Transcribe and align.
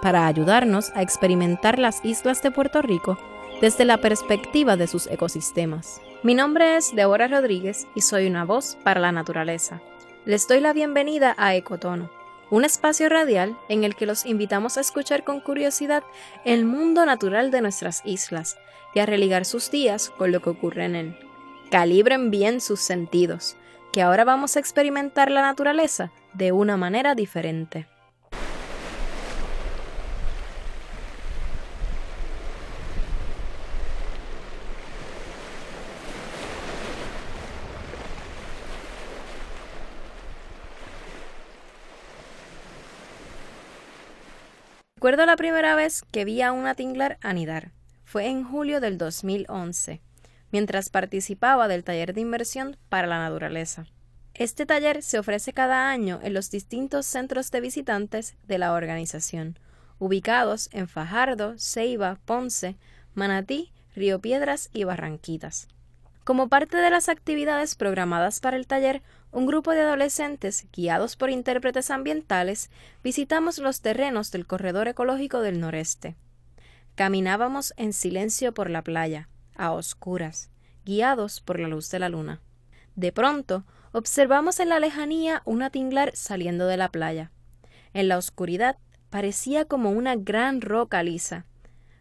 para 0.00 0.26
ayudarnos 0.26 0.90
a 0.94 1.02
experimentar 1.02 1.78
las 1.78 2.04
islas 2.04 2.42
de 2.42 2.50
Puerto 2.50 2.82
Rico 2.82 3.18
desde 3.60 3.84
la 3.84 3.98
perspectiva 3.98 4.76
de 4.76 4.86
sus 4.86 5.06
ecosistemas. 5.06 6.00
Mi 6.22 6.34
nombre 6.34 6.76
es 6.76 6.94
Deborah 6.94 7.28
Rodríguez 7.28 7.86
y 7.94 8.00
soy 8.00 8.26
una 8.26 8.44
voz 8.44 8.76
para 8.84 9.00
la 9.00 9.12
naturaleza. 9.12 9.80
Les 10.24 10.46
doy 10.48 10.60
la 10.60 10.72
bienvenida 10.72 11.34
a 11.38 11.54
Ecotono, 11.54 12.10
un 12.50 12.64
espacio 12.64 13.08
radial 13.08 13.56
en 13.68 13.84
el 13.84 13.94
que 13.94 14.06
los 14.06 14.26
invitamos 14.26 14.76
a 14.76 14.80
escuchar 14.80 15.24
con 15.24 15.40
curiosidad 15.40 16.02
el 16.44 16.64
mundo 16.64 17.06
natural 17.06 17.50
de 17.50 17.60
nuestras 17.60 18.02
islas 18.04 18.58
y 18.94 18.98
a 18.98 19.06
religar 19.06 19.44
sus 19.44 19.70
días 19.70 20.10
con 20.10 20.32
lo 20.32 20.40
que 20.40 20.50
ocurre 20.50 20.84
en 20.84 20.96
él. 20.96 21.18
Calibren 21.70 22.30
bien 22.30 22.60
sus 22.60 22.80
sentidos, 22.80 23.56
que 23.92 24.02
ahora 24.02 24.24
vamos 24.24 24.56
a 24.56 24.60
experimentar 24.60 25.30
la 25.30 25.42
naturaleza 25.42 26.10
de 26.34 26.52
una 26.52 26.76
manera 26.76 27.14
diferente. 27.14 27.86
Recuerdo 45.00 45.24
la 45.24 45.36
primera 45.36 45.74
vez 45.76 46.02
que 46.12 46.26
vi 46.26 46.42
a 46.42 46.52
una 46.52 46.74
tinglar 46.74 47.16
anidar. 47.22 47.70
Fue 48.04 48.26
en 48.26 48.44
julio 48.44 48.80
del 48.80 48.98
2011, 48.98 50.02
mientras 50.52 50.90
participaba 50.90 51.68
del 51.68 51.84
taller 51.84 52.12
de 52.12 52.20
inversión 52.20 52.76
para 52.90 53.06
la 53.06 53.18
naturaleza. 53.18 53.86
Este 54.34 54.66
taller 54.66 55.02
se 55.02 55.18
ofrece 55.18 55.54
cada 55.54 55.88
año 55.88 56.20
en 56.22 56.34
los 56.34 56.50
distintos 56.50 57.06
centros 57.06 57.50
de 57.50 57.62
visitantes 57.62 58.36
de 58.46 58.58
la 58.58 58.74
organización, 58.74 59.58
ubicados 59.98 60.68
en 60.70 60.86
Fajardo, 60.86 61.54
Ceiba, 61.56 62.18
Ponce, 62.26 62.76
Manatí, 63.14 63.72
Río 63.96 64.18
Piedras 64.18 64.68
y 64.74 64.84
Barranquitas. 64.84 65.68
Como 66.24 66.50
parte 66.50 66.76
de 66.76 66.90
las 66.90 67.08
actividades 67.08 67.74
programadas 67.74 68.40
para 68.40 68.58
el 68.58 68.66
taller, 68.66 69.00
un 69.32 69.46
grupo 69.46 69.72
de 69.72 69.80
adolescentes, 69.80 70.66
guiados 70.72 71.16
por 71.16 71.30
intérpretes 71.30 71.90
ambientales, 71.90 72.70
visitamos 73.02 73.58
los 73.58 73.80
terrenos 73.80 74.30
del 74.30 74.46
corredor 74.46 74.88
ecológico 74.88 75.40
del 75.40 75.60
noreste. 75.60 76.16
Caminábamos 76.94 77.72
en 77.76 77.92
silencio 77.92 78.52
por 78.52 78.70
la 78.70 78.82
playa, 78.82 79.28
a 79.56 79.72
oscuras, 79.72 80.50
guiados 80.84 81.40
por 81.40 81.60
la 81.60 81.68
luz 81.68 81.90
de 81.90 81.98
la 81.98 82.08
luna. 82.08 82.40
De 82.96 83.12
pronto, 83.12 83.64
observamos 83.92 84.60
en 84.60 84.68
la 84.68 84.80
lejanía 84.80 85.42
una 85.44 85.70
tinglar 85.70 86.12
saliendo 86.14 86.66
de 86.66 86.76
la 86.76 86.90
playa. 86.90 87.30
En 87.94 88.08
la 88.08 88.18
oscuridad 88.18 88.78
parecía 89.10 89.64
como 89.64 89.90
una 89.90 90.16
gran 90.16 90.60
roca 90.60 91.02
lisa, 91.02 91.46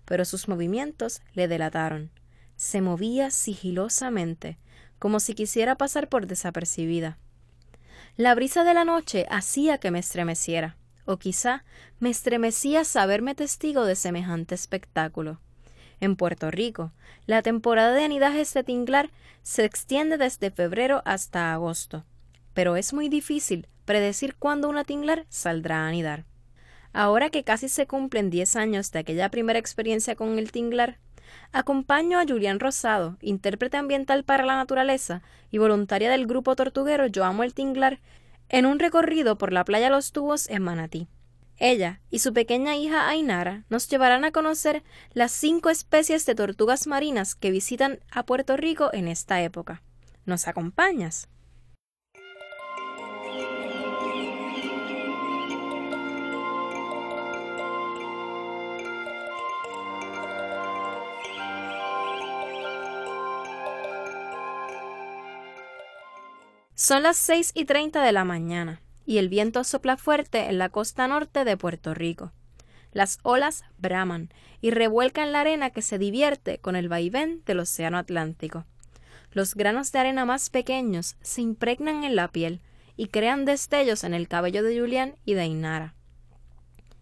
pero 0.05 0.25
sus 0.25 0.47
movimientos 0.47 1.21
le 1.33 1.47
delataron 1.47 2.11
se 2.59 2.81
movía 2.81 3.31
sigilosamente, 3.31 4.57
como 4.99 5.19
si 5.19 5.33
quisiera 5.33 5.75
pasar 5.75 6.09
por 6.09 6.27
desapercibida. 6.27 7.17
La 8.17 8.35
brisa 8.35 8.63
de 8.63 8.73
la 8.73 8.83
noche 8.83 9.25
hacía 9.29 9.77
que 9.77 9.91
me 9.91 9.99
estremeciera, 9.99 10.75
o 11.05 11.17
quizá 11.17 11.63
me 11.99 12.09
estremecía 12.09 12.83
saberme 12.83 13.33
testigo 13.33 13.85
de 13.85 13.95
semejante 13.95 14.55
espectáculo. 14.55 15.39
En 16.01 16.15
Puerto 16.15 16.51
Rico, 16.51 16.91
la 17.25 17.41
temporada 17.41 17.93
de 17.93 18.03
anidajes 18.03 18.53
de 18.53 18.63
tinglar 18.63 19.09
se 19.41 19.65
extiende 19.65 20.17
desde 20.17 20.51
febrero 20.51 21.01
hasta 21.05 21.53
agosto, 21.53 22.05
pero 22.53 22.75
es 22.75 22.93
muy 22.93 23.09
difícil 23.09 23.67
predecir 23.85 24.35
cuándo 24.35 24.69
una 24.69 24.83
tinglar 24.83 25.25
saldrá 25.29 25.85
a 25.85 25.87
anidar. 25.87 26.25
Ahora 26.93 27.29
que 27.29 27.43
casi 27.43 27.69
se 27.69 27.87
cumplen 27.87 28.29
diez 28.29 28.55
años 28.55 28.91
de 28.91 28.99
aquella 28.99 29.29
primera 29.29 29.59
experiencia 29.59 30.15
con 30.15 30.39
el 30.39 30.51
tinglar, 30.51 30.99
Acompaño 31.51 32.19
a 32.19 32.25
Julián 32.27 32.59
Rosado, 32.59 33.17
intérprete 33.21 33.77
ambiental 33.77 34.23
para 34.23 34.45
la 34.45 34.55
naturaleza 34.55 35.21
y 35.51 35.57
voluntaria 35.57 36.09
del 36.11 36.27
grupo 36.27 36.55
tortuguero 36.55 37.07
Yo 37.07 37.25
Amo 37.25 37.43
el 37.43 37.53
Tinglar, 37.53 37.99
en 38.49 38.65
un 38.65 38.79
recorrido 38.79 39.37
por 39.37 39.53
la 39.53 39.65
playa 39.65 39.89
Los 39.89 40.11
Tubos 40.11 40.49
en 40.49 40.63
Manatí. 40.63 41.07
Ella 41.57 41.99
y 42.09 42.19
su 42.19 42.33
pequeña 42.33 42.75
hija 42.75 43.09
Ainara 43.09 43.65
nos 43.69 43.89
llevarán 43.89 44.23
a 44.23 44.31
conocer 44.31 44.83
las 45.13 45.31
cinco 45.31 45.69
especies 45.69 46.25
de 46.25 46.35
tortugas 46.35 46.87
marinas 46.87 47.35
que 47.35 47.51
visitan 47.51 47.99
a 48.11 48.23
Puerto 48.23 48.55
Rico 48.55 48.89
en 48.93 49.07
esta 49.07 49.41
época. 49.41 49.81
¿Nos 50.25 50.47
acompañas? 50.47 51.27
Son 66.89 67.03
las 67.03 67.17
seis 67.17 67.51
y 67.53 67.65
treinta 67.65 68.01
de 68.01 68.11
la 68.11 68.23
mañana 68.23 68.81
y 69.05 69.19
el 69.19 69.29
viento 69.29 69.63
sopla 69.63 69.95
fuerte 69.95 70.49
en 70.49 70.57
la 70.57 70.69
costa 70.69 71.07
norte 71.07 71.45
de 71.45 71.55
Puerto 71.55 71.93
Rico. 71.93 72.31
Las 72.93 73.19
olas 73.21 73.63
braman 73.77 74.29
y 74.59 74.71
revuelcan 74.71 75.31
la 75.31 75.41
arena 75.41 75.69
que 75.69 75.83
se 75.83 75.99
divierte 75.99 76.57
con 76.57 76.75
el 76.75 76.89
vaivén 76.89 77.43
del 77.45 77.59
océano 77.59 77.99
Atlántico. 77.99 78.65
Los 79.31 79.53
granos 79.53 79.91
de 79.91 79.99
arena 79.99 80.25
más 80.25 80.49
pequeños 80.49 81.15
se 81.21 81.41
impregnan 81.41 82.03
en 82.03 82.15
la 82.15 82.27
piel 82.27 82.59
y 82.97 83.09
crean 83.09 83.45
destellos 83.45 84.03
en 84.03 84.15
el 84.15 84.27
cabello 84.27 84.63
de 84.63 84.79
Julián 84.79 85.15
y 85.25 85.35
de 85.35 85.45
Inara. 85.45 85.93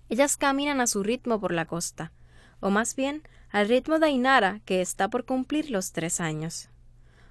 Ellas 0.09 0.36
caminan 0.36 0.81
a 0.81 0.88
su 0.88 1.02
ritmo 1.02 1.40
por 1.40 1.54
la 1.54 1.64
costa, 1.64 2.12
o 2.59 2.72
más 2.72 2.94
bien 2.94 3.24
al 3.52 3.69
ritmo 3.69 4.00
de 4.00 4.09
Inara, 4.09 4.59
que 4.66 4.81
está 4.81 5.08
por 5.08 5.24
cumplir 5.24 5.72
los 5.72 5.94
tres 5.94 6.19
años 6.19 6.68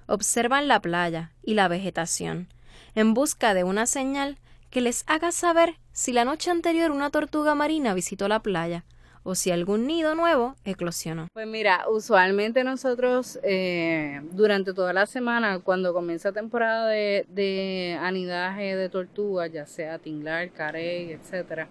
observan 0.07 0.67
la 0.67 0.81
playa 0.81 1.31
y 1.43 1.53
la 1.53 1.67
vegetación, 1.67 2.47
en 2.95 3.13
busca 3.13 3.53
de 3.53 3.63
una 3.63 3.85
señal 3.85 4.37
que 4.69 4.81
les 4.81 5.03
haga 5.07 5.31
saber 5.31 5.75
si 5.91 6.13
la 6.13 6.25
noche 6.25 6.51
anterior 6.51 6.91
una 6.91 7.09
tortuga 7.09 7.55
marina 7.55 7.93
visitó 7.93 8.27
la 8.27 8.41
playa 8.41 8.85
o 9.23 9.35
si 9.35 9.51
algún 9.51 9.87
nido 9.87 10.15
nuevo 10.15 10.55
eclosionó. 10.63 11.27
Pues 11.33 11.47
mira, 11.47 11.85
usualmente 11.89 12.63
nosotros 12.63 13.37
eh, 13.43 14.21
durante 14.31 14.73
toda 14.73 14.93
la 14.93 15.05
semana, 15.05 15.59
cuando 15.59 15.93
comienza 15.93 16.31
temporada 16.31 16.87
de, 16.87 17.97
anidaje 18.01 18.77
de 18.77 18.87
tortugas, 18.87 19.51
ya 19.51 19.65
sea 19.65 19.99
tinglar, 19.99 20.51
carey, 20.51 21.11
etcétera, 21.11 21.67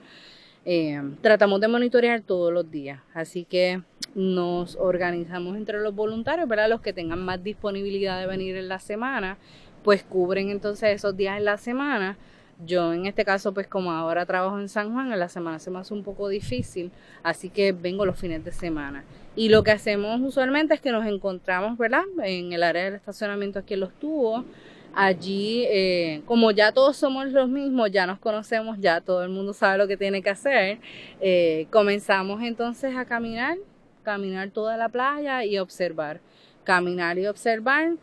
eh, 0.69 1.01
tratamos 1.23 1.61
de 1.61 1.69
monitorear 1.69 2.23
todos 2.23 2.53
los 2.53 2.69
días. 2.69 3.01
Así 3.15 3.45
que 3.45 3.83
nos 4.17 4.75
organizamos 4.75 5.57
entre 5.57 5.81
los 5.81 5.95
voluntarios, 5.95 6.49
¿verdad? 6.49 6.69
Los 6.69 6.81
que 6.81 6.93
tengan 6.93 7.25
más 7.25 7.43
disponibilidad 7.43 8.19
de 8.19 8.27
venir 8.27 8.57
en 8.57 8.69
la 8.69 8.81
semana, 8.81 9.39
pues 9.85 10.03
cubren 10.03 10.51
entonces 10.51 10.91
esos 10.91 11.17
días 11.17 11.39
en 11.39 11.45
la 11.45 11.57
semana. 11.57 12.19
Yo 12.65 12.93
en 12.93 13.07
este 13.07 13.25
caso, 13.25 13.55
pues 13.55 13.69
como 13.69 13.93
ahora 13.93 14.27
trabajo 14.27 14.59
en 14.59 14.69
San 14.69 14.93
Juan, 14.93 15.13
en 15.13 15.21
la 15.21 15.29
semana 15.29 15.61
se 15.61 15.71
me 15.71 15.79
hace 15.79 15.95
un 15.95 16.03
poco 16.03 16.29
difícil, 16.29 16.91
así 17.23 17.49
que 17.49 17.71
vengo 17.71 18.05
los 18.05 18.19
fines 18.19 18.45
de 18.45 18.51
semana. 18.51 19.05
Y 19.37 19.51
lo 19.51 19.63
que 19.63 19.71
hacemos 19.71 20.21
usualmente 20.21 20.75
es 20.75 20.81
que 20.81 20.91
nos 20.91 21.07
encontramos, 21.07 21.79
¿verdad? 21.79 22.03
En 22.25 22.53
el 22.53 22.65
área 22.65 22.87
del 22.87 22.95
estacionamiento 22.95 23.61
aquí 23.61 23.75
en 23.75 23.81
los 23.81 23.93
tubos. 23.93 24.45
Allí, 24.97 25.65
eh, 25.69 26.23
como 26.27 26.51
ya 26.51 26.73
todos 26.73 26.97
somos 26.97 27.31
los 27.31 27.49
mismos, 27.49 27.91
ya 27.93 28.07
nos 28.07 28.19
conocemos, 28.19 28.79
ya 28.81 29.01
todo 29.01 29.23
el 29.23 29.29
mundo 29.29 29.53
sabe 29.53 29.79
lo 29.79 29.87
que 29.87 29.97
tiene 29.97 30.23
que 30.23 30.31
hacer, 30.31 30.79
eh, 31.21 31.67
comenzamos 31.71 32.43
entonces 32.43 32.97
a 32.97 33.05
caminar 33.05 33.59
caminar 34.07 34.51
toda 34.51 34.77
la 34.77 34.89
playa 34.89 35.45
y 35.45 35.59
observar. 35.59 36.21
Caminar 36.63 37.19
y 37.19 37.27
observar. 37.27 37.97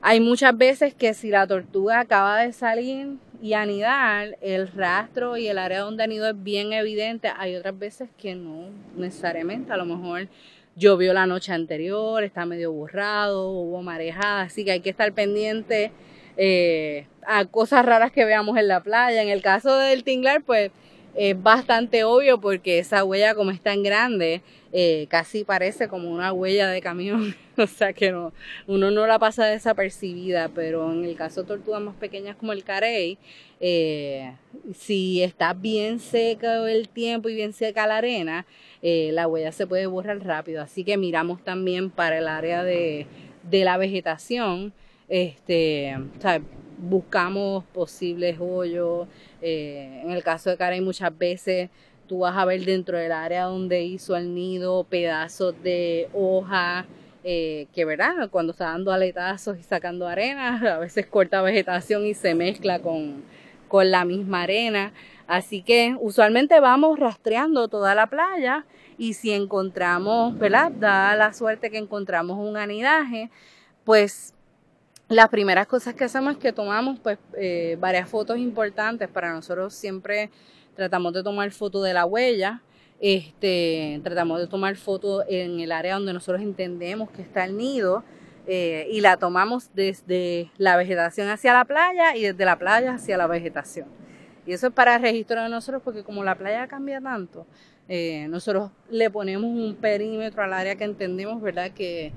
Hay 0.00 0.20
muchas 0.20 0.56
veces 0.56 0.94
que 0.94 1.12
si 1.12 1.28
la 1.28 1.46
tortuga 1.46 1.98
acaba 1.98 2.40
de 2.40 2.52
salir 2.52 3.16
y 3.42 3.54
anidar, 3.54 4.38
el 4.40 4.68
rastro 4.68 5.36
y 5.36 5.48
el 5.48 5.58
área 5.58 5.80
donde 5.80 6.04
anidó 6.04 6.30
es 6.30 6.40
bien 6.40 6.72
evidente. 6.72 7.32
Hay 7.36 7.56
otras 7.56 7.76
veces 7.76 8.08
que 8.16 8.36
no 8.36 8.68
necesariamente. 8.96 9.72
A 9.72 9.76
lo 9.76 9.86
mejor 9.86 10.28
llovió 10.76 11.12
la 11.12 11.26
noche 11.26 11.52
anterior, 11.52 12.22
está 12.22 12.46
medio 12.46 12.70
borrado, 12.70 13.50
hubo 13.50 13.82
marejada, 13.82 14.42
así 14.42 14.64
que 14.64 14.70
hay 14.70 14.80
que 14.80 14.90
estar 14.90 15.12
pendiente 15.12 15.90
eh, 16.36 17.06
a 17.26 17.44
cosas 17.44 17.84
raras 17.84 18.12
que 18.12 18.24
veamos 18.24 18.56
en 18.58 18.68
la 18.68 18.82
playa. 18.82 19.22
En 19.22 19.28
el 19.28 19.42
caso 19.42 19.76
del 19.76 20.04
tinglar, 20.04 20.42
pues 20.42 20.70
es 21.14 21.40
bastante 21.40 22.04
obvio 22.04 22.40
porque 22.40 22.78
esa 22.78 23.04
huella 23.04 23.34
como 23.34 23.50
es 23.50 23.60
tan 23.60 23.82
grande, 23.82 24.42
eh, 24.72 25.06
casi 25.08 25.44
parece 25.44 25.88
como 25.88 26.10
una 26.10 26.32
huella 26.32 26.68
de 26.68 26.80
camión, 26.80 27.34
o 27.58 27.66
sea 27.66 27.92
que 27.92 28.12
no, 28.12 28.32
uno 28.66 28.90
no 28.90 29.06
la 29.06 29.18
pasa 29.18 29.46
desapercibida, 29.46 30.48
pero 30.54 30.92
en 30.92 31.04
el 31.04 31.16
caso 31.16 31.42
de 31.42 31.48
tortugas 31.48 31.82
más 31.82 31.96
pequeñas 31.96 32.36
como 32.36 32.52
el 32.52 32.62
carey, 32.62 33.18
eh, 33.58 34.32
si 34.74 35.22
está 35.22 35.52
bien 35.52 35.98
seco 35.98 36.66
el 36.66 36.88
tiempo 36.88 37.28
y 37.28 37.34
bien 37.34 37.52
seca 37.52 37.86
la 37.86 37.98
arena, 37.98 38.46
eh, 38.82 39.10
la 39.12 39.26
huella 39.26 39.52
se 39.52 39.66
puede 39.66 39.86
borrar 39.86 40.24
rápido, 40.24 40.62
así 40.62 40.84
que 40.84 40.96
miramos 40.96 41.42
también 41.42 41.90
para 41.90 42.18
el 42.18 42.28
área 42.28 42.62
de, 42.62 43.06
de 43.42 43.64
la 43.64 43.76
vegetación, 43.76 44.72
este, 45.10 45.94
buscamos 46.78 47.64
posibles 47.66 48.38
hoyos, 48.40 49.06
en 49.42 50.10
el 50.10 50.22
caso 50.22 50.48
de 50.48 50.56
carey 50.56 50.80
muchas 50.80 51.16
veces 51.18 51.68
tú 52.10 52.18
vas 52.18 52.36
a 52.36 52.44
ver 52.44 52.64
dentro 52.64 52.98
del 52.98 53.12
área 53.12 53.44
donde 53.44 53.84
hizo 53.84 54.16
el 54.16 54.34
nido 54.34 54.82
pedazos 54.82 55.54
de 55.62 56.08
hoja, 56.12 56.84
eh, 57.22 57.68
que 57.72 57.84
verdad, 57.84 58.28
cuando 58.30 58.50
está 58.50 58.64
dando 58.64 58.90
aletazos 58.92 59.56
y 59.60 59.62
sacando 59.62 60.08
arena, 60.08 60.60
a 60.74 60.78
veces 60.78 61.06
corta 61.06 61.40
vegetación 61.40 62.04
y 62.04 62.14
se 62.14 62.34
mezcla 62.34 62.80
con, 62.80 63.22
con 63.68 63.92
la 63.92 64.04
misma 64.04 64.42
arena. 64.42 64.92
Así 65.28 65.62
que 65.62 65.96
usualmente 66.00 66.58
vamos 66.58 66.98
rastreando 66.98 67.68
toda 67.68 67.94
la 67.94 68.08
playa 68.08 68.66
y 68.98 69.12
si 69.12 69.30
encontramos, 69.30 70.36
¿verdad? 70.36 70.72
Da 70.72 71.14
la 71.14 71.32
suerte 71.32 71.70
que 71.70 71.78
encontramos 71.78 72.38
un 72.38 72.56
anidaje, 72.56 73.30
pues 73.84 74.34
las 75.10 75.28
primeras 75.28 75.66
cosas 75.66 75.94
que 75.94 76.04
hacemos 76.04 76.34
es 76.34 76.38
que 76.38 76.52
tomamos 76.52 77.00
pues 77.00 77.18
eh, 77.36 77.76
varias 77.80 78.08
fotos 78.08 78.38
importantes 78.38 79.08
para 79.08 79.32
nosotros 79.32 79.74
siempre 79.74 80.30
tratamos 80.76 81.12
de 81.12 81.24
tomar 81.24 81.50
foto 81.50 81.82
de 81.82 81.92
la 81.92 82.04
huella, 82.04 82.62
este, 83.00 84.00
tratamos 84.04 84.38
de 84.38 84.46
tomar 84.46 84.76
foto 84.76 85.24
en 85.28 85.58
el 85.58 85.72
área 85.72 85.94
donde 85.94 86.12
nosotros 86.12 86.40
entendemos 86.40 87.10
que 87.10 87.22
está 87.22 87.44
el 87.44 87.56
nido 87.56 88.04
eh, 88.46 88.86
y 88.92 89.00
la 89.00 89.16
tomamos 89.16 89.74
desde 89.74 90.52
la 90.58 90.76
vegetación 90.76 91.28
hacia 91.28 91.54
la 91.54 91.64
playa 91.64 92.14
y 92.14 92.22
desde 92.22 92.44
la 92.44 92.56
playa 92.56 92.94
hacia 92.94 93.16
la 93.16 93.26
vegetación. 93.26 93.88
Y 94.46 94.52
eso 94.52 94.68
es 94.68 94.72
para 94.72 94.94
el 94.94 95.02
registro 95.02 95.42
de 95.42 95.48
nosotros 95.48 95.82
porque 95.84 96.04
como 96.04 96.22
la 96.22 96.36
playa 96.36 96.68
cambia 96.68 97.00
tanto, 97.00 97.46
eh, 97.88 98.28
nosotros 98.28 98.70
le 98.88 99.10
ponemos 99.10 99.50
un 99.50 99.74
perímetro 99.74 100.44
al 100.44 100.52
área 100.52 100.76
que 100.76 100.84
entendemos, 100.84 101.42
¿verdad? 101.42 101.72
Que, 101.72 102.12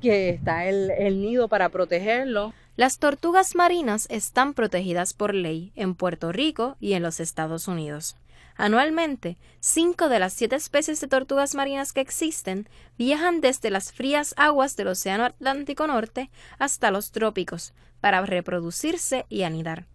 que 0.00 0.30
está 0.30 0.66
el, 0.66 0.90
el 0.90 1.20
nido 1.20 1.48
para 1.48 1.68
protegerlo. 1.68 2.52
Las 2.76 2.98
tortugas 2.98 3.54
marinas 3.54 4.06
están 4.10 4.54
protegidas 4.54 5.14
por 5.14 5.34
ley 5.34 5.72
en 5.76 5.94
Puerto 5.94 6.32
Rico 6.32 6.76
y 6.80 6.92
en 6.92 7.02
los 7.02 7.20
Estados 7.20 7.68
Unidos. 7.68 8.16
Anualmente, 8.58 9.36
cinco 9.60 10.08
de 10.08 10.18
las 10.18 10.32
siete 10.32 10.56
especies 10.56 11.00
de 11.00 11.08
tortugas 11.08 11.54
marinas 11.54 11.92
que 11.92 12.00
existen 12.00 12.68
viajan 12.96 13.40
desde 13.42 13.70
las 13.70 13.92
frías 13.92 14.34
aguas 14.38 14.76
del 14.76 14.88
Océano 14.88 15.24
Atlántico 15.24 15.86
Norte 15.86 16.30
hasta 16.58 16.90
los 16.90 17.12
trópicos 17.12 17.74
para 18.00 18.22
reproducirse 18.22 19.26
y 19.28 19.42
anidar. 19.42 19.86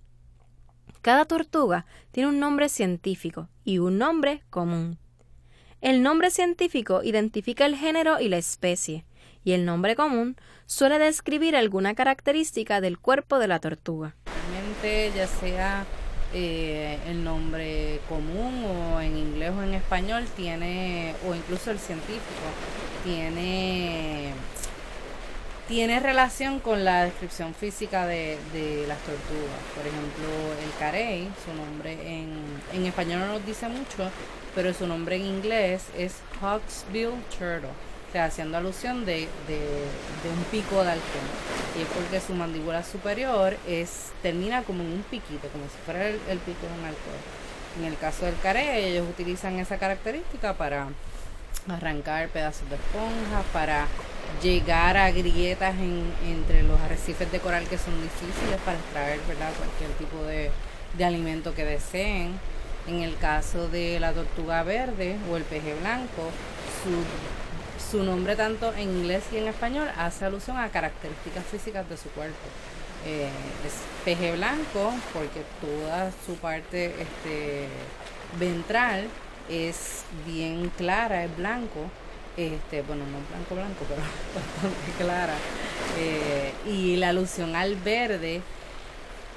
Cada 1.02 1.26
tortuga 1.26 1.88
tiene 2.12 2.30
un 2.30 2.40
nombre 2.40 2.70
científico 2.70 3.50
y 3.64 3.80
un 3.80 3.98
nombre 3.98 4.44
común. 4.52 5.00
El 5.82 6.04
nombre 6.04 6.30
científico 6.30 7.02
identifica 7.04 7.66
el 7.66 7.76
género 7.76 8.20
y 8.20 8.30
la 8.30 8.38
especie, 8.38 9.06
y 9.44 9.54
el 9.54 9.66
nombre 9.66 9.96
común 9.96 10.36
suele 10.66 11.00
describir 11.00 11.56
alguna 11.56 11.96
característica 11.96 12.82
del 12.82 13.00
cuerpo 13.00 13.40
de 13.40 13.48
la 13.48 13.60
tortuga. 13.60 14.16
Realmente 14.52 15.12
ya 15.16 15.28
sea 15.28 15.86
eh, 16.34 16.98
el 17.08 17.24
nombre 17.24 18.00
común 18.08 18.64
o 18.66 19.02
en 19.02 19.18
inglés 19.18 19.52
o 19.58 19.64
en 19.64 19.74
español 19.74 20.26
tiene, 20.36 21.14
o 21.28 21.36
incluso 21.36 21.72
el 21.72 21.80
científico, 21.80 22.22
tiene, 23.04 24.32
tiene 25.68 26.00
relación 26.00 26.60
con 26.60 26.86
la 26.86 27.06
descripción 27.06 27.54
física 27.54 28.06
de, 28.06 28.38
de 28.54 28.86
las 28.88 29.00
tortugas. 29.00 29.62
Por 29.76 29.86
ejemplo, 29.86 30.28
el 30.64 30.80
carey, 30.80 31.30
su 31.46 31.54
nombre 31.54 31.94
en, 31.94 32.32
en 32.74 32.86
español 32.86 33.20
no 33.20 33.28
nos 33.28 33.46
dice 33.46 33.68
mucho, 33.68 34.10
pero 34.56 34.74
su 34.74 34.88
nombre 34.88 35.18
en 35.18 35.26
inglés 35.26 35.86
es 35.98 36.16
Hawksbill 36.40 37.12
Turtle 37.38 37.70
haciendo 38.20 38.58
alusión 38.58 39.06
de, 39.06 39.28
un 40.26 40.44
pico 40.52 40.84
de 40.84 40.92
halcón. 40.92 41.28
Y 41.78 41.84
es 41.84 41.88
porque 41.88 42.20
su 42.20 42.34
mandíbula 42.34 42.84
superior 42.84 43.58
es 43.68 44.12
termina 44.22 44.64
como 44.64 44.84
en 44.84 44.92
un 44.92 45.04
piquito, 45.04 45.48
como 45.50 45.66
si 45.66 45.78
fuera 45.86 46.08
el, 46.08 46.40
pico 46.40 46.68
de 46.68 46.80
un 46.80 46.86
halcón. 46.86 47.42
En 47.80 47.86
el 47.86 47.98
caso 47.98 48.26
del 48.26 48.38
carey, 48.40 48.86
ellos 48.86 49.08
utilizan 49.10 49.60
esa 49.60 49.78
característica 49.78 50.54
para 50.54 50.90
arrancar 51.70 52.28
pedazos 52.30 52.70
de 52.70 52.76
esponja, 52.76 53.44
para 53.54 53.88
llegar 54.42 54.98
a 54.98 55.12
grietas 55.12 55.76
entre 56.26 56.64
los 56.64 56.80
arrecifes 56.82 57.32
de 57.32 57.40
coral 57.40 57.68
que 57.68 57.78
son 57.78 58.02
difíciles 58.02 58.60
para 58.66 58.78
extraer 58.78 59.20
¿verdad? 59.28 59.52
cualquier 59.58 59.92
tipo 59.92 60.24
de, 60.24 60.52
de 60.98 61.06
alimento 61.06 61.54
que 61.54 61.66
deseen. 61.66 62.40
En 62.88 63.04
el 63.04 63.16
caso 63.18 63.68
de 63.68 64.00
la 64.00 64.12
tortuga 64.12 64.64
verde 64.64 65.16
o 65.32 65.38
el 65.38 65.44
peje 65.44 65.76
blanco, 65.76 66.32
su 66.84 66.90
su 67.92 68.04
nombre 68.04 68.38
tanto 68.38 68.74
en 68.74 68.90
inglés 68.90 69.22
y 69.34 69.38
en 69.38 69.50
español 69.50 69.90
hace 69.98 70.24
alusión 70.24 70.58
a 70.58 70.70
características 70.70 71.44
físicas 71.44 71.90
de 71.90 71.98
su 71.98 72.10
cuerpo. 72.12 72.38
Eh, 73.06 73.28
es 73.68 73.74
peje 74.06 74.32
blanco 74.32 74.94
porque 75.12 75.42
toda 75.60 76.10
su 76.26 76.36
parte 76.36 76.86
este, 76.86 77.68
ventral 78.40 79.10
es 79.50 80.06
bien 80.26 80.72
clara, 80.78 81.26
es 81.26 81.36
blanco. 81.36 81.92
Este, 82.38 82.82
bueno, 82.84 83.04
no 83.04 83.18
blanco 83.30 83.56
blanco, 83.56 83.86
pero 83.90 84.02
bastante 84.36 85.04
clara. 85.04 85.34
Eh, 86.00 86.54
y 86.66 86.96
la 86.96 87.10
alusión 87.10 87.58
al 87.58 87.76
verde, 87.76 88.42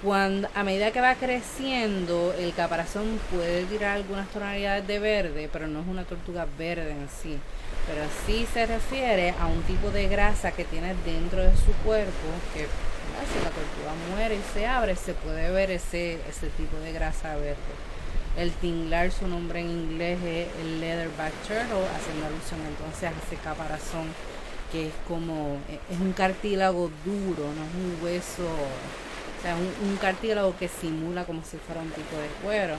cuando 0.00 0.49
a 0.55 0.62
medida 0.62 0.93
que 0.93 1.00
va 1.00 1.17
creciendo, 1.17 2.33
el 2.39 2.55
caparazón 2.55 3.19
puede 3.33 3.65
tirar 3.65 3.97
algunas 3.97 4.29
tonalidades 4.29 4.87
de 4.87 5.00
verde, 5.00 5.50
pero 5.53 5.67
no 5.67 5.81
es 5.81 5.89
una 5.89 6.05
tortuga 6.05 6.47
verde 6.57 6.93
en 6.93 7.09
sí 7.09 7.41
pero 7.87 8.03
sí 8.27 8.47
se 8.53 8.67
refiere 8.67 9.35
a 9.41 9.47
un 9.47 9.63
tipo 9.63 9.91
de 9.91 10.09
grasa 10.09 10.53
que 10.53 10.65
tiene 10.65 10.95
dentro 11.05 11.43
de 11.43 11.55
su 11.57 11.73
cuerpo, 11.85 12.29
que 12.55 12.61
si 12.63 13.39
la 13.45 13.51
tortuga 13.51 13.93
muere 14.11 14.37
y 14.37 14.43
se 14.53 14.67
abre, 14.67 14.97
se 14.97 15.15
puede 15.15 15.51
ver 15.51 15.71
ese, 15.71 16.19
ese 16.29 16.49
tipo 16.57 16.77
de 16.79 16.93
grasa 16.93 17.37
verde. 17.37 17.57
El 18.37 18.51
tinglar, 18.53 19.13
su 19.13 19.29
nombre 19.29 19.61
en 19.61 19.71
inglés 19.71 20.19
es 20.25 20.49
el 20.61 20.81
leatherback 20.81 21.33
turtle, 21.43 21.87
haciendo 21.95 22.27
alusión 22.27 22.61
entonces 22.67 23.05
a 23.05 23.27
ese 23.27 23.41
caparazón 23.43 24.09
que 24.73 24.88
es 24.88 24.95
como, 25.07 25.59
es 25.69 26.00
un 26.00 26.12
cartílago 26.12 26.91
duro, 27.05 27.45
no 27.55 27.64
es 27.64 27.75
un 27.76 27.99
hueso, 28.03 28.43
o 28.45 29.43
sea, 29.43 29.55
un, 29.55 29.88
un 29.88 29.97
cartílago 29.99 30.57
que 30.59 30.67
simula 30.67 31.25
como 31.25 31.45
si 31.45 31.59
fuera 31.59 31.81
un 31.81 31.91
tipo 31.91 32.17
de 32.17 32.26
cuero. 32.43 32.76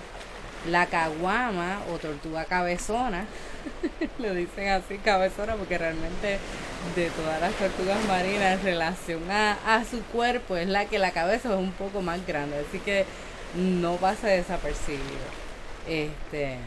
La 0.70 0.88
caguama 0.88 1.80
o 1.94 1.98
tortuga 1.98 2.44
cabezona, 2.46 3.26
lo 4.20 4.34
dicen 4.34 4.70
así 4.70 4.98
cabezona 4.98 5.56
porque 5.56 5.78
realmente 5.78 6.40
de 6.96 7.10
todas 7.10 7.42
las 7.42 7.54
tortugas 7.54 8.04
marinas 8.06 8.60
en 8.60 8.64
relación 8.64 9.22
a, 9.32 9.84
su 9.90 10.02
cuerpo 10.04 10.56
es 10.56 10.68
la 10.68 10.86
que 10.86 11.00
la 11.00 11.12
cabeza 11.12 11.50
es 11.50 11.60
un 11.60 11.72
poco 11.72 12.02
más 12.02 12.26
grande, 12.26 12.64
así 12.68 12.80
que 12.80 13.06
no 13.56 13.96
pasa 13.96 14.28
desapercibido. 14.28 15.02
Este, 15.88 16.58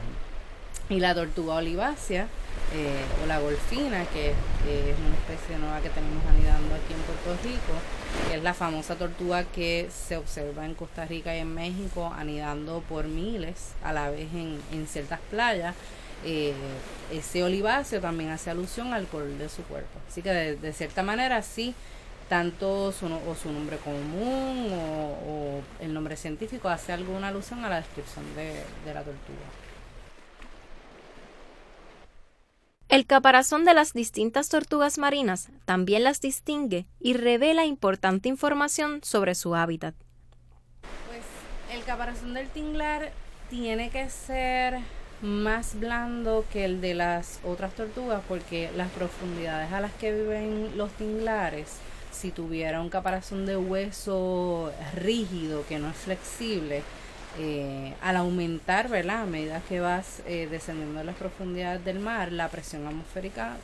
y 0.88 1.00
la 1.00 1.14
tortuga 1.14 1.56
olivácea 1.56 2.26
eh, 2.74 3.04
o 3.22 3.26
la 3.26 3.38
golfina, 3.38 4.04
que, 4.06 4.30
es 4.30 4.98
una 4.98 5.16
especie 5.16 5.58
nueva 5.58 5.80
que 5.80 5.88
tenemos 5.88 6.22
anidando 6.26 6.74
aquí 6.74 6.92
en 6.92 7.00
Puerto 7.00 7.42
Rico, 7.42 8.34
es 8.34 8.42
la 8.42 8.52
famosa 8.52 8.96
tortuga 8.96 9.44
que 9.44 9.88
se 9.90 10.16
observa 10.16 10.66
en 10.66 10.74
Costa 10.74 11.06
Rica 11.06 11.34
y 11.34 11.40
en 11.40 11.54
México 11.54 12.12
anidando 12.14 12.82
por 12.88 13.06
miles 13.06 13.72
a 13.82 13.92
la 13.92 14.10
vez 14.10 14.28
en, 14.34 14.60
en 14.72 14.86
ciertas 14.86 15.20
playas. 15.30 15.74
Eh, 16.24 16.52
ese 17.12 17.42
oliváceo 17.42 18.00
también 18.00 18.30
hace 18.30 18.50
alusión 18.50 18.92
al 18.92 19.06
color 19.06 19.28
de 19.28 19.48
su 19.48 19.62
cuerpo. 19.62 19.98
Así 20.08 20.22
que 20.22 20.30
de, 20.30 20.72
cierta 20.72 21.02
manera 21.02 21.42
sí, 21.42 21.74
tanto 22.28 22.92
su, 22.92 23.06
o 23.06 23.34
su 23.34 23.52
nombre 23.52 23.78
común 23.78 24.70
o, 24.72 25.60
el 25.80 25.94
nombre 25.94 26.16
científico 26.16 26.68
hace 26.68 26.92
alguna 26.92 27.28
alusión 27.28 27.64
a 27.64 27.68
la 27.68 27.76
descripción 27.76 28.24
de, 28.34 28.52
de 28.84 28.94
la 28.94 29.02
tortuga. 29.02 29.38
El 32.88 33.06
caparazón 33.06 33.64
de 33.64 33.74
las 33.74 33.92
distintas 33.92 34.48
tortugas 34.48 34.98
marinas 34.98 35.50
también 35.66 36.04
las 36.04 36.20
distingue 36.20 36.86
y 36.98 37.12
revela 37.12 37.66
importante 37.66 38.30
información 38.30 39.00
sobre 39.02 39.34
su 39.34 39.54
hábitat. 39.54 39.94
Pues 41.06 41.22
el 41.70 41.84
caparazón 41.84 42.32
del 42.32 42.48
tinglar 42.48 43.12
tiene 43.50 43.90
que 43.90 44.08
ser 44.08 44.80
más 45.22 45.78
blando 45.78 46.44
que 46.52 46.64
el 46.64 46.80
de 46.80 46.94
las 46.94 47.40
otras 47.44 47.74
tortugas 47.74 48.22
porque 48.28 48.70
las 48.76 48.90
profundidades 48.90 49.72
a 49.72 49.80
las 49.80 49.92
que 49.94 50.12
viven 50.12 50.76
los 50.76 50.92
tinglares, 50.92 51.78
si 52.12 52.30
tuviera 52.30 52.80
un 52.80 52.88
caparazón 52.88 53.46
de 53.46 53.56
hueso 53.56 54.72
rígido 54.94 55.64
que 55.68 55.78
no 55.78 55.88
es 55.90 55.96
flexible, 55.96 56.82
eh, 57.38 57.94
al 58.00 58.16
aumentar, 58.16 58.88
¿verdad? 58.88 59.22
A 59.22 59.26
medida 59.26 59.60
que 59.68 59.80
vas 59.80 60.22
eh, 60.26 60.48
descendiendo 60.50 61.00
en 61.00 61.06
las 61.06 61.16
profundidades 61.16 61.84
del 61.84 62.00
mar, 62.00 62.32
la 62.32 62.48
presión 62.48 62.86
atmosférica 62.86 63.56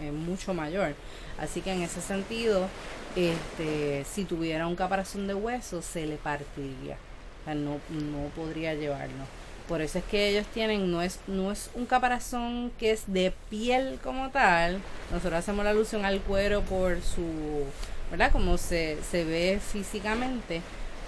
es 0.00 0.12
mucho 0.12 0.54
mayor. 0.54 0.94
Así 1.38 1.60
que 1.60 1.72
en 1.72 1.82
ese 1.82 2.00
sentido, 2.00 2.68
este, 3.16 4.04
si 4.04 4.24
tuviera 4.24 4.66
un 4.66 4.76
caparazón 4.76 5.26
de 5.26 5.34
hueso, 5.34 5.82
se 5.82 6.06
le 6.06 6.16
partiría. 6.16 6.96
O 7.42 7.44
sea, 7.44 7.54
no, 7.54 7.80
no 7.90 8.28
podría 8.34 8.74
llevarlo. 8.74 9.24
Por 9.68 9.82
eso 9.82 9.98
es 9.98 10.04
que 10.04 10.30
ellos 10.30 10.46
tienen, 10.46 10.90
no 10.90 11.02
es, 11.02 11.20
no 11.26 11.52
es 11.52 11.70
un 11.74 11.84
caparazón 11.84 12.72
que 12.78 12.90
es 12.90 13.04
de 13.06 13.34
piel 13.50 13.98
como 14.02 14.30
tal. 14.30 14.80
Nosotros 15.12 15.34
hacemos 15.34 15.62
la 15.62 15.70
alusión 15.70 16.06
al 16.06 16.20
cuero 16.20 16.62
por 16.62 17.02
su, 17.02 17.64
¿verdad? 18.10 18.32
Como 18.32 18.56
se, 18.56 18.98
se 19.10 19.24
ve 19.24 19.60
físicamente, 19.60 20.62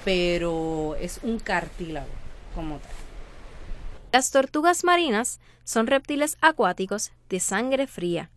pero 0.04 0.94
es 1.00 1.20
un 1.22 1.38
cartílago 1.38 2.10
como 2.54 2.76
tal. 2.78 2.90
Las 4.12 4.30
tortugas 4.30 4.84
marinas 4.84 5.40
son 5.64 5.86
reptiles 5.86 6.36
acuáticos 6.42 7.12
de 7.30 7.40
sangre 7.40 7.86
fría 7.86 8.30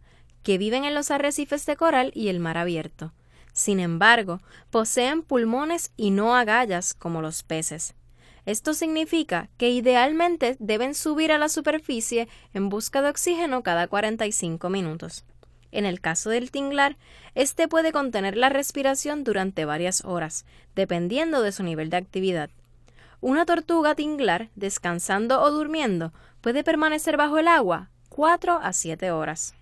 que 0.44 0.58
viven 0.58 0.86
en 0.86 0.94
los 0.94 1.12
arrecifes 1.12 1.66
de 1.66 1.76
coral 1.76 2.12
y 2.14 2.30
el 2.30 2.40
mar 2.40 2.58
abierto. 2.58 3.12
Sin 3.54 3.80
embargo, 3.80 4.42
poseen 4.72 5.22
pulmones 5.22 5.92
y 5.96 6.12
no 6.12 6.36
agallas 6.36 6.94
como 6.94 7.22
los 7.22 7.44
peces. 7.44 7.96
Esto 8.46 8.74
significa 8.74 9.50
que 9.58 9.70
idealmente 9.70 10.58
deben 10.60 10.96
subir 10.96 11.32
a 11.32 11.38
la 11.38 11.50
superficie 11.50 12.28
en 12.54 12.70
busca 12.70 13.02
de 13.02 13.10
oxígeno 13.10 13.64
cada 13.64 13.88
45 13.88 14.70
minutos. 14.70 15.24
En 15.72 15.86
el 15.86 16.02
caso 16.02 16.30
del 16.30 16.52
tinglar, 16.52 16.98
este 17.36 17.68
puede 17.68 17.92
contener 17.92 18.38
la 18.38 18.50
respiración 18.50 19.24
durante 19.24 19.66
varias 19.66 20.06
horas, 20.06 20.46
dependiendo 20.76 21.42
de 21.42 21.52
su 21.52 21.64
nivel 21.64 21.90
de 21.90 21.98
actividad. 21.98 22.50
Una 23.22 23.46
tortuga 23.46 23.96
tinglar, 23.96 24.50
descansando 24.56 25.42
o 25.42 25.50
durmiendo, 25.50 26.12
puede 26.42 26.64
permanecer 26.64 27.16
bajo 27.18 27.38
el 27.38 27.48
agua 27.48 27.90
4 28.10 28.60
a 28.62 28.74
7 28.74 29.12
horas. 29.12 29.56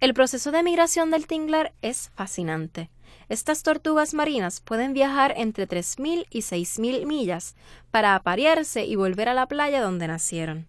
El 0.00 0.14
proceso 0.14 0.52
de 0.52 0.62
migración 0.62 1.10
del 1.10 1.26
tinglar 1.26 1.72
es 1.82 2.10
fascinante. 2.14 2.88
Estas 3.28 3.62
tortugas 3.62 4.14
marinas 4.14 4.60
pueden 4.60 4.92
viajar 4.92 5.34
entre 5.36 5.66
3.000 5.66 6.26
y 6.30 6.40
6.000 6.40 7.06
millas 7.06 7.56
para 7.90 8.14
aparearse 8.14 8.84
y 8.84 8.96
volver 8.96 9.28
a 9.28 9.34
la 9.34 9.46
playa 9.46 9.80
donde 9.82 10.08
nacieron. 10.08 10.66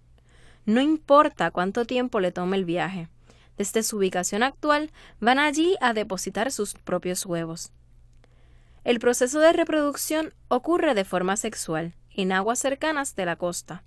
No 0.65 0.81
importa 0.81 1.51
cuánto 1.51 1.85
tiempo 1.85 2.19
le 2.19 2.31
tome 2.31 2.57
el 2.57 2.65
viaje. 2.65 3.07
Desde 3.57 3.83
su 3.83 3.97
ubicación 3.97 4.43
actual 4.43 4.91
van 5.19 5.39
allí 5.39 5.75
a 5.79 5.93
depositar 5.93 6.51
sus 6.51 6.73
propios 6.73 7.25
huevos. 7.25 7.71
El 8.83 8.99
proceso 8.99 9.39
de 9.39 9.53
reproducción 9.53 10.33
ocurre 10.47 10.93
de 10.93 11.05
forma 11.05 11.37
sexual 11.37 11.93
en 12.11 12.31
aguas 12.31 12.59
cercanas 12.59 13.15
de 13.15 13.25
la 13.25 13.35
costa. 13.35 13.83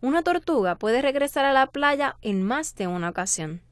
Una 0.00 0.22
tortuga 0.22 0.76
puede 0.76 1.02
regresar 1.02 1.44
a 1.44 1.52
la 1.52 1.66
playa 1.68 2.16
en 2.22 2.42
más 2.42 2.74
de 2.74 2.86
una 2.86 3.08
ocasión. 3.08 3.62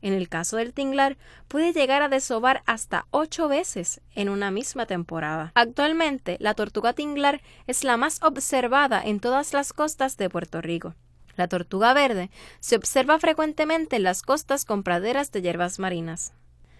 En 0.00 0.12
el 0.12 0.28
caso 0.28 0.56
del 0.56 0.72
tinglar, 0.72 1.16
puede 1.48 1.72
llegar 1.72 2.02
a 2.02 2.08
desovar 2.08 2.62
hasta 2.66 3.06
ocho 3.10 3.48
veces 3.48 4.00
en 4.14 4.28
una 4.28 4.50
misma 4.50 4.86
temporada. 4.86 5.50
Actualmente, 5.54 6.36
la 6.40 6.54
tortuga 6.54 6.92
tinglar 6.92 7.40
es 7.66 7.82
la 7.84 7.96
más 7.96 8.22
observada 8.22 9.02
en 9.02 9.20
todas 9.20 9.52
las 9.52 9.72
costas 9.72 10.16
de 10.16 10.30
Puerto 10.30 10.60
Rico. 10.60 10.94
La 11.36 11.48
tortuga 11.48 11.94
verde 11.94 12.30
se 12.60 12.76
observa 12.76 13.18
frecuentemente 13.18 13.96
en 13.96 14.02
las 14.02 14.22
costas 14.22 14.64
con 14.64 14.82
praderas 14.82 15.30
de 15.30 15.42
hierbas 15.42 15.78
marinas. 15.78 16.32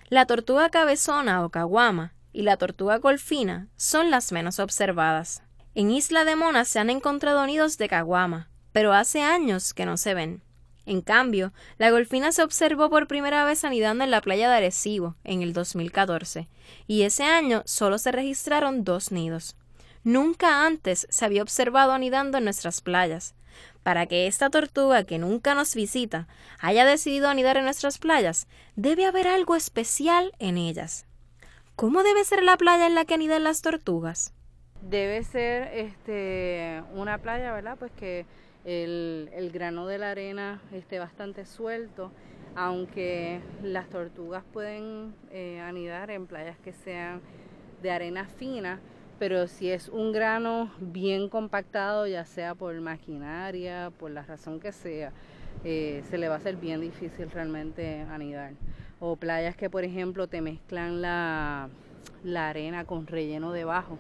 La 0.09 0.27
tortuga 0.27 0.69
cabezona 0.71 1.45
o 1.45 1.51
caguama 1.51 2.15
y 2.33 2.43
la 2.43 2.57
tortuga 2.57 2.99
golfina 2.99 3.69
son 3.77 4.11
las 4.11 4.33
menos 4.33 4.59
observadas. 4.59 5.43
En 5.75 5.91
Isla 5.91 6.25
de 6.25 6.35
Mona 6.35 6.65
se 6.65 6.79
han 6.79 6.91
encontrado 6.91 7.47
nidos 7.47 7.79
de 7.79 7.89
caguama, 7.89 8.49
pero 8.73 8.93
hace 8.93 9.23
años 9.23 9.75
que 9.75 9.87
no 9.87 9.97
se 9.97 10.15
ven. 10.15 10.43
En 10.89 11.03
cambio, 11.03 11.53
la 11.77 11.91
golfina 11.91 12.33
se 12.33 12.43
observó 12.43 12.89
por 12.89 13.09
primera 13.09 13.45
vez 13.45 13.63
anidando 13.63 14.05
en 14.05 14.11
la 14.11 14.23
playa 14.23 14.49
de 14.49 14.57
Arecibo 14.57 15.17
en 15.23 15.43
el 15.43 15.53
2014, 15.53 16.49
y 16.87 17.03
ese 17.03 17.25
año 17.25 17.63
solo 17.67 17.99
se 17.99 18.11
registraron 18.11 18.85
dos 18.85 19.13
nidos. 19.13 19.55
Nunca 20.03 20.65
antes 20.65 21.07
se 21.11 21.27
había 21.27 21.43
observado 21.43 21.93
anidando 21.93 22.39
en 22.39 22.45
nuestras 22.45 22.81
playas. 22.81 23.35
Para 23.83 24.07
que 24.07 24.27
esta 24.27 24.49
tortuga 24.49 25.05
que 25.05 25.19
nunca 25.19 25.55
nos 25.55 25.75
visita 25.75 26.27
haya 26.59 26.87
decidido 26.87 27.29
anidar 27.29 27.59
en 27.59 27.65
nuestras 27.65 27.99
playas, 27.99 28.47
debe 28.75 29.05
haber 29.05 29.29
algo 29.29 29.57
especial 29.57 30.33
en 30.39 30.57
ellas. 30.57 31.05
¿Cómo 31.77 32.03
debe 32.03 32.25
ser 32.25 32.43
la 32.43 32.57
playa 32.57 32.87
en 32.87 32.95
la 32.95 33.05
que 33.05 33.13
anidan 33.13 33.45
las 33.45 33.61
tortugas? 33.61 34.33
Debe 34.81 35.23
ser 35.23 35.69
este 35.75 36.83
una 36.95 37.19
playa, 37.19 37.53
¿verdad? 37.53 37.77
Pues 37.79 37.93
que 37.93 38.25
el, 38.69 39.51
grano 39.53 39.87
de 39.87 39.99
la 39.99 40.11
arena 40.11 40.61
esté 40.73 40.99
bastante 40.99 41.47
suelto, 41.47 42.11
aunque 42.55 43.41
las 43.63 43.89
tortugas 43.89 44.45
pueden 44.53 45.15
eh, 45.31 45.61
anidar 45.61 46.11
en 46.11 46.27
playas 46.27 46.59
que 46.59 46.73
sean 46.73 47.21
de 47.83 47.91
arena 47.91 48.27
fina, 48.27 48.81
pero 49.19 49.49
si 49.49 49.71
es 49.71 49.89
un 49.89 50.13
grano 50.13 50.71
bien 50.81 51.29
compactado, 51.29 52.07
ya 52.07 52.25
sea 52.27 52.55
por 52.55 52.79
maquinaria, 52.81 53.91
por 53.99 54.11
la 54.11 54.23
razón 54.23 54.61
que 54.61 54.73
sea, 54.73 55.13
eh, 55.65 56.03
se 56.11 56.19
le 56.19 56.29
va 56.29 56.35
a 56.35 56.39
hacer 56.39 56.57
bien 56.57 56.81
difícil 56.81 57.31
realmente 57.31 58.03
anidar. 58.03 58.53
O 59.01 59.17
playas 59.17 59.57
que, 59.57 59.71
por 59.71 59.85
ejemplo, 59.85 60.27
te 60.27 60.41
mezclan 60.41 61.01
la, 61.01 61.71
arena 62.37 62.85
con 62.85 63.07
relleno 63.07 63.53
debajo. 63.53 63.99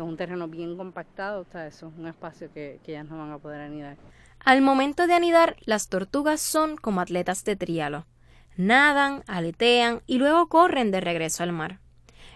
Es 0.00 0.08
un 0.08 0.16
terreno 0.16 0.48
bien 0.48 0.76
compactado, 0.76 1.40
o 1.42 1.58
eso 1.58 1.88
es 1.88 1.98
un 1.98 2.06
espacio 2.06 2.50
que, 2.52 2.80
que 2.84 2.92
ellas 2.92 3.06
no 3.06 3.18
van 3.18 3.32
a 3.32 3.38
poder 3.38 3.60
anidar. 3.60 3.96
Al 4.38 4.62
momento 4.62 5.06
de 5.06 5.12
anidar, 5.12 5.56
las 5.60 5.88
tortugas 5.88 6.40
son 6.40 6.76
como 6.76 7.02
atletas 7.02 7.44
de 7.44 7.56
trialo. 7.56 8.06
Nadan, 8.56 9.22
aletean 9.26 10.00
y 10.06 10.18
luego 10.18 10.48
corren 10.48 10.90
de 10.90 11.00
regreso 11.00 11.42
al 11.42 11.52
mar. 11.52 11.80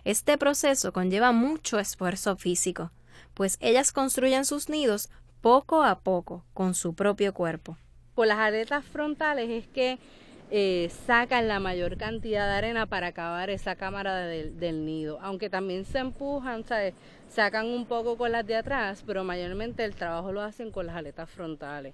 Este 0.04 0.37
proceso 0.37 0.92
conlleva 0.92 1.33
mucho 1.33 1.78
esfuerzo 1.78 2.37
físico, 2.37 2.90
pues 3.33 3.56
ellas 3.61 3.92
construyen 3.92 4.44
sus 4.44 4.68
nidos 4.68 5.09
poco 5.40 5.83
a 5.83 6.00
poco 6.00 6.44
con 6.52 6.75
su 6.75 6.94
propio 6.94 7.33
cuerpo. 7.33 7.78
Por 8.14 8.26
las 8.26 8.38
aletas 8.38 8.85
frontales 8.85 9.49
es 9.49 9.66
que 9.68 9.99
eh, 10.56 10.88
sacan 11.04 11.49
la 11.49 11.58
mayor 11.58 11.96
cantidad 11.96 12.46
de 12.46 12.54
arena 12.54 12.87
para 12.87 13.08
acabar 13.08 13.50
esa 13.50 13.75
cámara 13.75 14.25
del 14.28 14.87
nido, 14.87 15.18
aunque 15.20 15.50
también 15.50 15.84
se 15.84 15.99
empujan, 15.99 16.62
¿sabes? 16.62 16.94
sacan 17.28 17.66
un 17.66 17.87
poco 17.87 18.16
con 18.16 18.30
las 18.30 18.46
de 18.46 18.54
atrás, 18.54 19.02
pero 19.04 19.25
mayormente 19.25 19.84
el 19.84 19.96
trabajo 19.96 20.30
lo 20.30 20.42
hacen 20.42 20.70
con 20.70 20.87
las 20.87 20.94
aletas 20.94 21.28
frontales. 21.28 21.92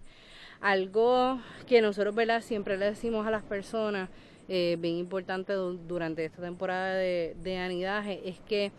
Algo 0.61 1.41
que 1.67 1.81
nosotros 1.81 2.15
¿verdad? 2.15 2.43
siempre 2.43 2.77
le 2.77 2.85
decimos 2.85 3.27
a 3.27 3.31
las 3.31 3.43
personas, 3.43 4.11
eh, 4.47 4.77
bien 4.79 4.97
importante 4.97 5.55
durante 5.55 6.27
esta 6.27 6.43
temporada 6.43 6.97
de, 6.97 7.59
anidaje, 7.65 8.21
es 8.29 8.41
que 8.41 8.73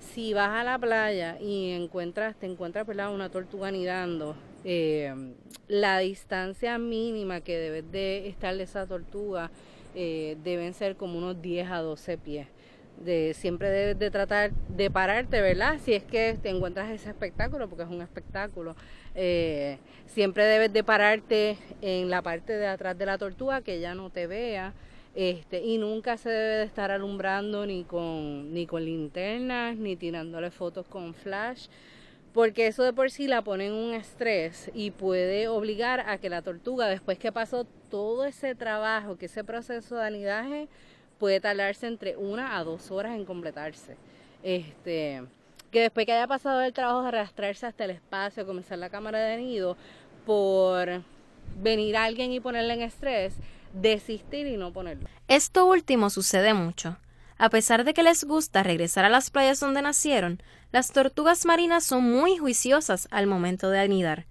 si 0.00 0.34
vas 0.34 0.50
a 0.50 0.64
la 0.64 0.78
playa 0.78 1.38
y 1.40 1.70
encuentras, 1.70 2.36
te 2.36 2.46
encuentras 2.46 2.86
una 2.88 3.30
tortuga 3.30 3.68
anidando, 3.68 4.34
eh, 4.64 5.14
la 5.68 5.98
distancia 5.98 6.78
mínima 6.78 7.40
que 7.40 7.56
debes 7.56 7.90
de 7.92 8.28
estar 8.28 8.56
de 8.56 8.64
esa 8.64 8.86
tortuga 8.86 9.50
eh, 9.94 10.36
deben 10.42 10.74
ser 10.74 10.96
como 10.96 11.18
unos 11.18 11.40
10 11.40 11.70
a 11.70 11.78
12 11.78 12.18
pies 12.18 12.46
de 13.00 13.34
siempre 13.34 13.70
debes 13.70 13.98
de 13.98 14.10
tratar 14.10 14.52
de 14.68 14.90
pararte, 14.90 15.40
¿verdad? 15.40 15.78
Si 15.82 15.94
es 15.94 16.04
que 16.04 16.38
te 16.40 16.50
encuentras 16.50 16.90
ese 16.90 17.08
espectáculo, 17.08 17.68
porque 17.68 17.84
es 17.84 17.88
un 17.88 18.02
espectáculo. 18.02 18.76
Eh, 19.14 19.78
siempre 20.06 20.44
debes 20.44 20.72
de 20.72 20.84
pararte 20.84 21.56
en 21.80 22.10
la 22.10 22.22
parte 22.22 22.52
de 22.52 22.66
atrás 22.66 22.96
de 22.96 23.06
la 23.06 23.18
tortuga, 23.18 23.62
que 23.62 23.74
ella 23.74 23.94
no 23.94 24.10
te 24.10 24.26
vea. 24.26 24.74
Este, 25.14 25.62
y 25.62 25.78
nunca 25.78 26.16
se 26.16 26.30
debe 26.30 26.56
de 26.56 26.64
estar 26.64 26.90
alumbrando 26.90 27.66
ni 27.66 27.82
con, 27.84 28.52
ni 28.54 28.66
con 28.66 28.84
linternas, 28.84 29.76
ni 29.76 29.96
tirándole 29.96 30.50
fotos 30.50 30.86
con 30.86 31.14
flash, 31.14 31.66
porque 32.32 32.68
eso 32.68 32.84
de 32.84 32.92
por 32.92 33.10
sí 33.10 33.26
la 33.26 33.42
pone 33.42 33.66
en 33.66 33.72
un 33.72 33.92
estrés 33.92 34.70
y 34.72 34.92
puede 34.92 35.48
obligar 35.48 36.08
a 36.08 36.18
que 36.18 36.30
la 36.30 36.42
tortuga, 36.42 36.86
después 36.86 37.18
que 37.18 37.32
pasó 37.32 37.64
todo 37.90 38.24
ese 38.24 38.54
trabajo, 38.54 39.18
que 39.18 39.26
ese 39.26 39.42
proceso 39.42 39.96
de 39.96 40.06
anidaje, 40.06 40.68
puede 41.18 41.40
tardarse 41.40 41.88
entre 41.88 42.16
una 42.16 42.56
a 42.56 42.64
dos 42.64 42.90
horas 42.92 43.16
en 43.16 43.24
completarse. 43.24 43.96
Este, 44.44 45.22
que 45.72 45.82
después 45.82 46.06
que 46.06 46.12
haya 46.12 46.26
pasado 46.28 46.62
el 46.62 46.72
trabajo 46.72 47.02
de 47.02 47.08
arrastrarse 47.08 47.66
hasta 47.66 47.84
el 47.84 47.90
espacio, 47.90 48.46
comenzar 48.46 48.78
la 48.78 48.90
cámara 48.90 49.18
de 49.18 49.36
nido, 49.38 49.76
por 50.24 51.02
venir 51.60 51.96
alguien 51.96 52.32
y 52.32 52.40
ponerle 52.40 52.74
en 52.74 52.82
estrés, 52.82 53.34
desistir 53.72 54.46
y 54.46 54.56
no 54.56 54.72
ponerlo. 54.72 55.08
Esto 55.28 55.66
último 55.66 56.10
sucede 56.10 56.54
mucho. 56.54 56.96
A 57.38 57.48
pesar 57.48 57.84
de 57.84 57.94
que 57.94 58.02
les 58.02 58.24
gusta 58.24 58.62
regresar 58.62 59.04
a 59.04 59.08
las 59.08 59.30
playas 59.30 59.60
donde 59.60 59.80
nacieron, 59.80 60.42
las 60.72 60.92
tortugas 60.92 61.46
marinas 61.46 61.84
son 61.84 62.04
muy 62.04 62.36
juiciosas 62.36 63.08
al 63.10 63.26
momento 63.26 63.70
de 63.70 63.78
anidar. 63.78 64.26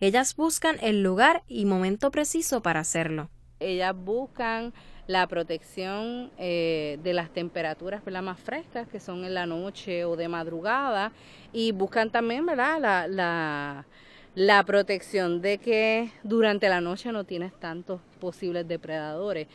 Ellas 0.00 0.36
buscan 0.36 0.76
el 0.80 1.02
lugar 1.02 1.42
y 1.48 1.64
momento 1.64 2.10
preciso 2.10 2.62
para 2.62 2.80
hacerlo. 2.80 3.28
Ellas 3.58 3.94
buscan 3.96 4.72
la 5.06 5.26
protección 5.26 6.30
eh, 6.38 6.98
de 7.02 7.12
las 7.12 7.30
temperaturas 7.30 8.02
más 8.22 8.40
frescas, 8.40 8.88
que 8.88 9.00
son 9.00 9.24
en 9.24 9.34
la 9.34 9.46
noche 9.46 10.04
o 10.04 10.16
de 10.16 10.28
madrugada, 10.28 11.12
y 11.52 11.72
buscan 11.72 12.10
también 12.10 12.46
¿verdad? 12.46 12.80
La, 12.80 13.06
la, 13.08 13.86
la 14.34 14.64
protección 14.64 15.40
de 15.40 15.58
que 15.58 16.10
durante 16.22 16.68
la 16.68 16.80
noche 16.80 17.12
no 17.12 17.24
tienes 17.24 17.58
tantos 17.58 18.00
posibles 18.20 18.66
depredadores. 18.66 19.48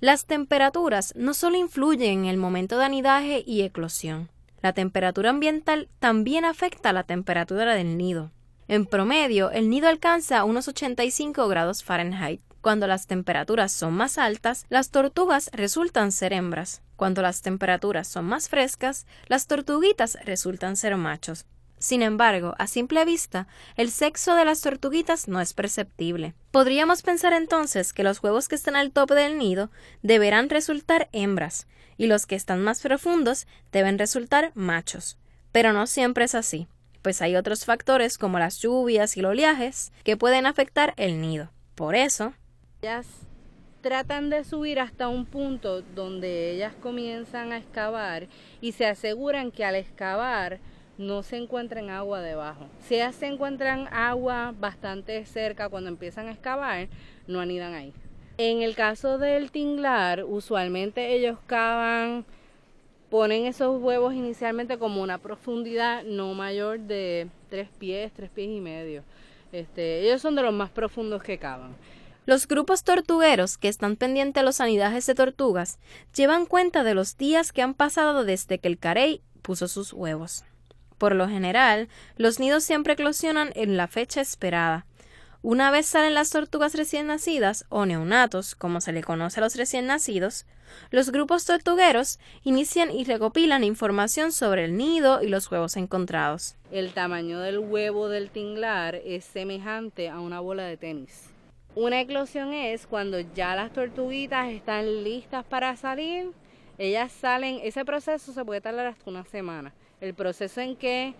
Las 0.00 0.26
temperaturas 0.26 1.14
no 1.16 1.34
solo 1.34 1.56
influyen 1.56 2.20
en 2.20 2.24
el 2.26 2.36
momento 2.36 2.78
de 2.78 2.84
anidaje 2.84 3.44
y 3.46 3.62
eclosión, 3.62 4.30
la 4.62 4.72
temperatura 4.72 5.30
ambiental 5.30 5.88
también 5.98 6.44
afecta 6.44 6.92
la 6.92 7.02
temperatura 7.02 7.74
del 7.74 7.98
nido. 7.98 8.30
En 8.68 8.86
promedio, 8.86 9.50
el 9.50 9.68
nido 9.68 9.88
alcanza 9.88 10.44
unos 10.44 10.68
85 10.68 11.48
grados 11.48 11.82
Fahrenheit. 11.82 12.40
Cuando 12.60 12.86
las 12.86 13.08
temperaturas 13.08 13.72
son 13.72 13.94
más 13.94 14.18
altas, 14.18 14.64
las 14.68 14.90
tortugas 14.90 15.50
resultan 15.52 16.12
ser 16.12 16.32
hembras. 16.32 16.80
Cuando 16.94 17.22
las 17.22 17.42
temperaturas 17.42 18.06
son 18.06 18.26
más 18.26 18.48
frescas, 18.48 19.04
las 19.26 19.48
tortuguitas 19.48 20.16
resultan 20.24 20.76
ser 20.76 20.96
machos. 20.96 21.44
Sin 21.82 22.00
embargo, 22.00 22.54
a 22.58 22.68
simple 22.68 23.04
vista, 23.04 23.48
el 23.74 23.90
sexo 23.90 24.36
de 24.36 24.44
las 24.44 24.60
tortuguitas 24.60 25.26
no 25.26 25.40
es 25.40 25.52
perceptible. 25.52 26.32
Podríamos 26.52 27.02
pensar 27.02 27.32
entonces 27.32 27.92
que 27.92 28.04
los 28.04 28.22
huevos 28.22 28.46
que 28.46 28.54
están 28.54 28.76
al 28.76 28.92
tope 28.92 29.16
del 29.16 29.36
nido 29.36 29.68
deberán 30.00 30.48
resultar 30.48 31.08
hembras, 31.10 31.66
y 31.96 32.06
los 32.06 32.24
que 32.24 32.36
están 32.36 32.62
más 32.62 32.82
profundos 32.82 33.48
deben 33.72 33.98
resultar 33.98 34.52
machos. 34.54 35.18
Pero 35.50 35.72
no 35.72 35.88
siempre 35.88 36.26
es 36.26 36.36
así, 36.36 36.68
pues 37.02 37.20
hay 37.20 37.34
otros 37.34 37.64
factores 37.64 38.16
como 38.16 38.38
las 38.38 38.60
lluvias 38.60 39.16
y 39.16 39.20
los 39.20 39.32
oleajes 39.32 39.92
que 40.04 40.16
pueden 40.16 40.46
afectar 40.46 40.94
el 40.96 41.20
nido. 41.20 41.50
Por 41.74 41.96
eso, 41.96 42.32
ellas 42.80 43.08
tratan 43.80 44.30
de 44.30 44.44
subir 44.44 44.78
hasta 44.78 45.08
un 45.08 45.26
punto 45.26 45.82
donde 45.82 46.52
ellas 46.52 46.74
comienzan 46.80 47.50
a 47.50 47.58
excavar 47.58 48.28
y 48.60 48.70
se 48.70 48.86
aseguran 48.86 49.50
que 49.50 49.64
al 49.64 49.74
excavar 49.74 50.60
no 50.98 51.22
se 51.22 51.36
encuentren 51.36 51.90
agua 51.90 52.20
debajo. 52.20 52.66
Si 52.86 52.96
se 53.12 53.26
encuentran 53.26 53.88
agua 53.92 54.54
bastante 54.58 55.24
cerca 55.24 55.68
cuando 55.68 55.88
empiezan 55.88 56.28
a 56.28 56.32
excavar, 56.32 56.88
no 57.26 57.40
anidan 57.40 57.74
ahí. 57.74 57.92
En 58.38 58.62
el 58.62 58.74
caso 58.74 59.18
del 59.18 59.50
tinglar, 59.50 60.24
usualmente 60.24 61.14
ellos 61.14 61.38
cavan, 61.46 62.24
ponen 63.10 63.46
esos 63.46 63.80
huevos 63.80 64.14
inicialmente 64.14 64.78
como 64.78 65.02
una 65.02 65.18
profundidad 65.18 66.02
no 66.04 66.32
mayor 66.34 66.80
de 66.80 67.28
tres 67.50 67.68
pies, 67.78 68.10
tres 68.12 68.30
pies 68.30 68.48
y 68.48 68.60
medio. 68.60 69.04
Este, 69.52 70.00
ellos 70.00 70.22
son 70.22 70.34
de 70.34 70.42
los 70.42 70.54
más 70.54 70.70
profundos 70.70 71.22
que 71.22 71.36
cavan. 71.38 71.76
Los 72.24 72.48
grupos 72.48 72.84
tortugueros 72.84 73.58
que 73.58 73.68
están 73.68 73.96
pendientes 73.96 74.40
a 74.40 74.44
los 74.44 74.60
anidajes 74.60 75.04
de 75.06 75.14
tortugas 75.14 75.78
llevan 76.14 76.46
cuenta 76.46 76.84
de 76.84 76.94
los 76.94 77.18
días 77.18 77.52
que 77.52 77.62
han 77.62 77.74
pasado 77.74 78.24
desde 78.24 78.58
que 78.58 78.68
el 78.68 78.78
carey 78.78 79.20
puso 79.42 79.68
sus 79.68 79.92
huevos. 79.92 80.44
Por 81.02 81.16
lo 81.16 81.28
general, 81.28 81.88
los 82.16 82.38
nidos 82.38 82.62
siempre 82.62 82.92
eclosionan 82.92 83.50
en 83.56 83.76
la 83.76 83.88
fecha 83.88 84.20
esperada. 84.20 84.86
Una 85.42 85.72
vez 85.72 85.86
salen 85.86 86.14
las 86.14 86.30
tortugas 86.30 86.76
recién 86.76 87.08
nacidas, 87.08 87.66
o 87.70 87.86
neonatos, 87.86 88.54
como 88.54 88.80
se 88.80 88.92
le 88.92 89.02
conoce 89.02 89.40
a 89.40 89.42
los 89.42 89.56
recién 89.56 89.88
nacidos, 89.88 90.46
los 90.92 91.10
grupos 91.10 91.44
tortugueros 91.44 92.20
inician 92.44 92.92
y 92.92 93.02
recopilan 93.02 93.64
información 93.64 94.30
sobre 94.30 94.64
el 94.64 94.76
nido 94.76 95.20
y 95.24 95.26
los 95.26 95.50
huevos 95.50 95.76
encontrados. 95.76 96.54
El 96.70 96.92
tamaño 96.92 97.40
del 97.40 97.58
huevo 97.58 98.08
del 98.08 98.30
tinglar 98.30 98.94
es 98.94 99.24
semejante 99.24 100.08
a 100.08 100.20
una 100.20 100.38
bola 100.38 100.62
de 100.66 100.76
tenis. 100.76 101.30
Una 101.74 102.00
eclosión 102.00 102.52
es 102.52 102.86
cuando 102.86 103.18
ya 103.18 103.56
las 103.56 103.72
tortuguitas 103.72 104.50
están 104.52 105.02
listas 105.02 105.44
para 105.44 105.74
salir. 105.74 106.30
Ellas 106.78 107.10
salen, 107.10 107.58
ese 107.64 107.84
proceso 107.84 108.32
se 108.32 108.44
puede 108.44 108.60
tardar 108.60 108.86
hasta 108.86 109.10
una 109.10 109.24
semana. 109.24 109.74
El 110.02 110.14
proceso 110.14 110.60
en 110.60 110.74
que 110.74 111.14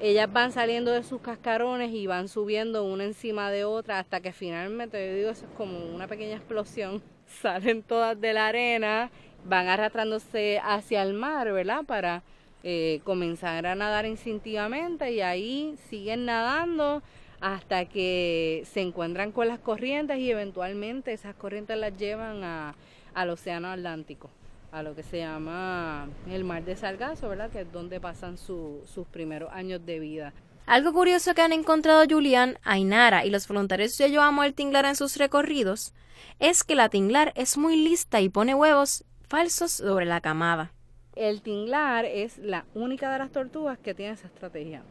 ellas 0.00 0.30
van 0.32 0.50
saliendo 0.50 0.90
de 0.90 1.04
sus 1.04 1.20
cascarones 1.20 1.92
y 1.92 2.08
van 2.08 2.26
subiendo 2.26 2.84
una 2.84 3.04
encima 3.04 3.48
de 3.52 3.64
otra 3.64 4.00
hasta 4.00 4.18
que 4.20 4.32
finalmente, 4.32 5.08
yo 5.08 5.14
digo, 5.14 5.30
eso 5.30 5.46
es 5.46 5.52
como 5.56 5.78
una 5.94 6.08
pequeña 6.08 6.34
explosión. 6.34 7.00
Salen 7.40 7.84
todas 7.84 8.20
de 8.20 8.32
la 8.32 8.48
arena, 8.48 9.12
van 9.44 9.68
arrastrándose 9.68 10.60
hacia 10.64 11.02
el 11.02 11.14
mar, 11.14 11.52
¿verdad? 11.52 11.84
Para 11.84 12.24
eh, 12.64 13.00
comenzar 13.04 13.66
a 13.66 13.76
nadar 13.76 14.04
instintivamente 14.04 15.12
y 15.12 15.20
ahí 15.20 15.76
siguen 15.88 16.24
nadando 16.24 17.04
hasta 17.40 17.84
que 17.84 18.64
se 18.64 18.80
encuentran 18.80 19.30
con 19.30 19.46
las 19.46 19.60
corrientes 19.60 20.18
y 20.18 20.28
eventualmente 20.28 21.12
esas 21.12 21.36
corrientes 21.36 21.78
las 21.78 21.96
llevan 21.96 22.42
al 22.42 23.30
Océano 23.30 23.68
Atlántico, 23.68 24.28
a 24.74 24.82
lo 24.82 24.96
que 24.96 25.04
se 25.04 25.18
llama 25.18 26.08
el 26.28 26.42
Mar 26.42 26.64
de 26.64 26.74
Sargazo, 26.74 27.28
¿verdad? 27.28 27.48
Que 27.48 27.60
es 27.60 27.72
donde 27.72 28.00
pasan 28.00 28.36
sus 28.36 29.06
primeros 29.12 29.52
años 29.52 29.86
de 29.86 30.00
vida. 30.00 30.34
Algo 30.66 30.92
curioso 30.92 31.32
que 31.34 31.42
han 31.42 31.52
encontrado 31.52 32.04
Julián, 32.10 32.58
Ainara 32.64 33.24
y 33.24 33.30
los 33.30 33.46
voluntarios 33.46 33.96
de 33.98 34.10
Yo 34.10 34.22
Amo 34.22 34.42
el 34.42 34.52
Tinglar 34.52 34.84
en 34.86 34.96
sus 34.96 35.16
recorridos 35.16 35.94
es 36.40 36.64
que 36.64 36.74
la 36.74 36.88
tinglar 36.88 37.32
es 37.36 37.56
muy 37.56 37.76
lista 37.76 38.20
y 38.20 38.28
pone 38.28 38.54
huevos 38.54 39.04
falsos 39.28 39.72
sobre 39.72 40.06
la 40.06 40.20
camada. 40.20 40.72
El 41.14 41.42
tinglar 41.42 42.04
es 42.04 42.38
la 42.38 42.64
única 42.74 43.12
de 43.12 43.18
las 43.20 43.30
tortugas 43.30 43.78
que 43.78 43.94
tiene 43.94 44.14
esa 44.14 44.26
estrategia. 44.26 44.82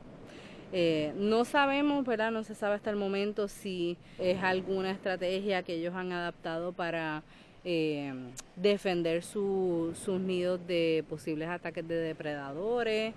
Eh, 0.71 1.13
no 1.17 1.43
sabemos, 1.43 2.05
¿verdad? 2.05 2.31
No 2.31 2.43
se 2.43 2.55
sabe 2.55 2.75
hasta 2.75 2.89
el 2.89 2.95
momento 2.95 3.49
si 3.49 3.97
es 4.17 4.41
alguna 4.41 4.91
estrategia 4.91 5.61
que 5.63 5.73
ellos 5.73 5.93
han 5.93 6.13
adaptado 6.13 6.71
para 6.71 7.23
eh, 7.65 8.13
defender 8.55 9.23
sus 9.23 10.07
nidos 10.07 10.59
de 10.67 11.03
posibles 11.09 11.49
ataques 11.49 11.87
de 11.87 11.95
depredadores. 11.95 13.13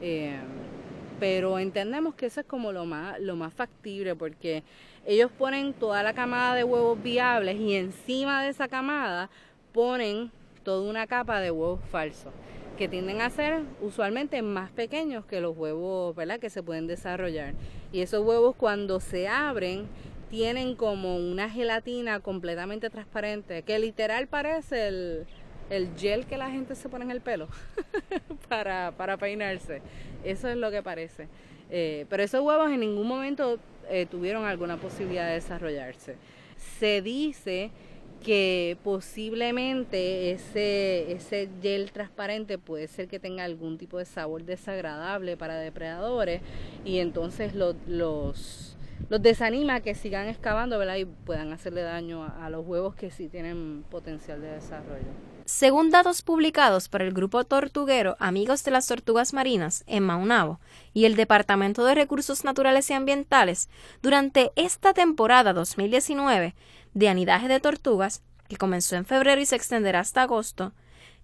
Eh, 0.00 0.38
pero 1.18 1.58
entendemos 1.58 2.14
que 2.14 2.26
eso 2.26 2.40
es 2.40 2.46
como 2.46 2.72
lo 2.72 2.86
más, 2.86 3.20
lo 3.20 3.36
más 3.36 3.52
factible 3.52 4.16
porque 4.16 4.62
ellos 5.06 5.30
ponen 5.30 5.74
toda 5.74 6.02
la 6.02 6.14
camada 6.14 6.54
de 6.54 6.64
huevos 6.64 7.00
viables 7.02 7.60
y 7.60 7.74
encima 7.74 8.42
de 8.42 8.48
esa 8.48 8.68
camada 8.68 9.28
ponen 9.72 10.30
toda 10.64 10.88
una 10.88 11.06
capa 11.06 11.40
de 11.40 11.50
huevos 11.50 11.80
falsos 11.90 12.32
que 12.78 12.88
tienden 12.88 13.20
a 13.20 13.28
ser 13.28 13.60
usualmente 13.82 14.40
más 14.40 14.70
pequeños 14.70 15.26
que 15.26 15.42
los 15.42 15.54
huevos, 15.54 16.16
¿verdad? 16.16 16.40
Que 16.40 16.48
se 16.48 16.62
pueden 16.62 16.86
desarrollar. 16.86 17.52
Y 17.92 18.00
esos 18.00 18.24
huevos 18.24 18.56
cuando 18.56 19.00
se 19.00 19.28
abren 19.28 19.86
tienen 20.30 20.76
como 20.76 21.16
una 21.16 21.50
gelatina 21.50 22.20
completamente 22.20 22.88
transparente, 22.88 23.62
que 23.62 23.78
literal 23.78 24.28
parece 24.28 24.88
el, 24.88 25.26
gel 25.98 26.24
que 26.26 26.36
la 26.38 26.50
gente 26.50 26.74
se 26.76 26.88
pone 26.88 27.04
en 27.04 27.10
el 27.10 27.20
pelo 27.20 27.48
para, 28.48 29.16
peinarse. 29.18 29.82
Eso 30.24 30.48
es 30.48 30.56
lo 30.56 30.70
que 30.70 30.82
parece. 30.82 31.28
Eh, 31.70 32.06
pero 32.08 32.22
esos 32.22 32.40
huevos 32.42 32.70
en 32.70 32.80
ningún 32.80 33.06
momento 33.06 33.58
eh, 33.88 34.06
tuvieron 34.06 34.44
alguna 34.44 34.76
posibilidad 34.76 35.26
de 35.26 35.34
desarrollarse. 35.34 36.16
Se 36.78 37.02
dice 37.02 37.70
que 38.20 38.76
posiblemente 38.84 40.32
ese, 40.32 41.12
ese 41.12 41.48
gel 41.62 41.90
transparente 41.90 42.58
puede 42.58 42.86
ser 42.86 43.08
que 43.08 43.18
tenga 43.18 43.44
algún 43.44 43.78
tipo 43.78 43.98
de 43.98 44.04
sabor 44.04 44.44
desagradable 44.44 45.36
para 45.36 45.58
depredadores 45.58 46.42
y 46.84 46.98
entonces 46.98 47.54
los, 47.54 48.76
desanima 49.08 49.76
a 49.76 49.80
que 49.80 49.94
sigan 49.94 50.28
excavando 50.28 50.78
¿verdad? 50.78 50.96
y 50.96 51.04
puedan 51.04 51.52
hacerle 51.52 51.82
daño 51.82 52.24
a, 52.24 52.50
los 52.50 52.66
huevos 52.66 52.94
que 52.94 53.10
sí 53.10 53.28
tienen 53.28 53.84
potencial 53.90 54.40
de 54.40 54.52
desarrollo. 54.52 55.06
Según 55.44 55.90
datos 55.90 56.22
publicados 56.22 56.88
por 56.88 57.02
el 57.02 57.12
grupo 57.12 57.44
tortuguero 57.44 58.16
Amigos 58.20 58.62
de 58.64 58.70
las 58.70 58.86
Tortugas 58.86 59.32
Marinas 59.32 59.82
en 59.86 60.04
Maunabo 60.04 60.60
y 60.92 61.06
el 61.06 61.16
Departamento 61.16 61.84
de 61.84 61.94
Recursos 61.94 62.44
Naturales 62.44 62.88
y 62.90 62.94
Ambientales, 62.94 63.68
durante 64.00 64.52
esta 64.54 64.94
temporada 64.94 65.52
2019, 65.52 66.54
de 66.94 67.08
anidaje 67.08 67.48
de 67.48 67.60
tortugas, 67.60 68.22
que 68.48 68.56
comenzó 68.56 68.96
en 68.96 69.06
febrero 69.06 69.40
y 69.40 69.46
se 69.46 69.56
extenderá 69.56 70.00
hasta 70.00 70.22
agosto, 70.22 70.72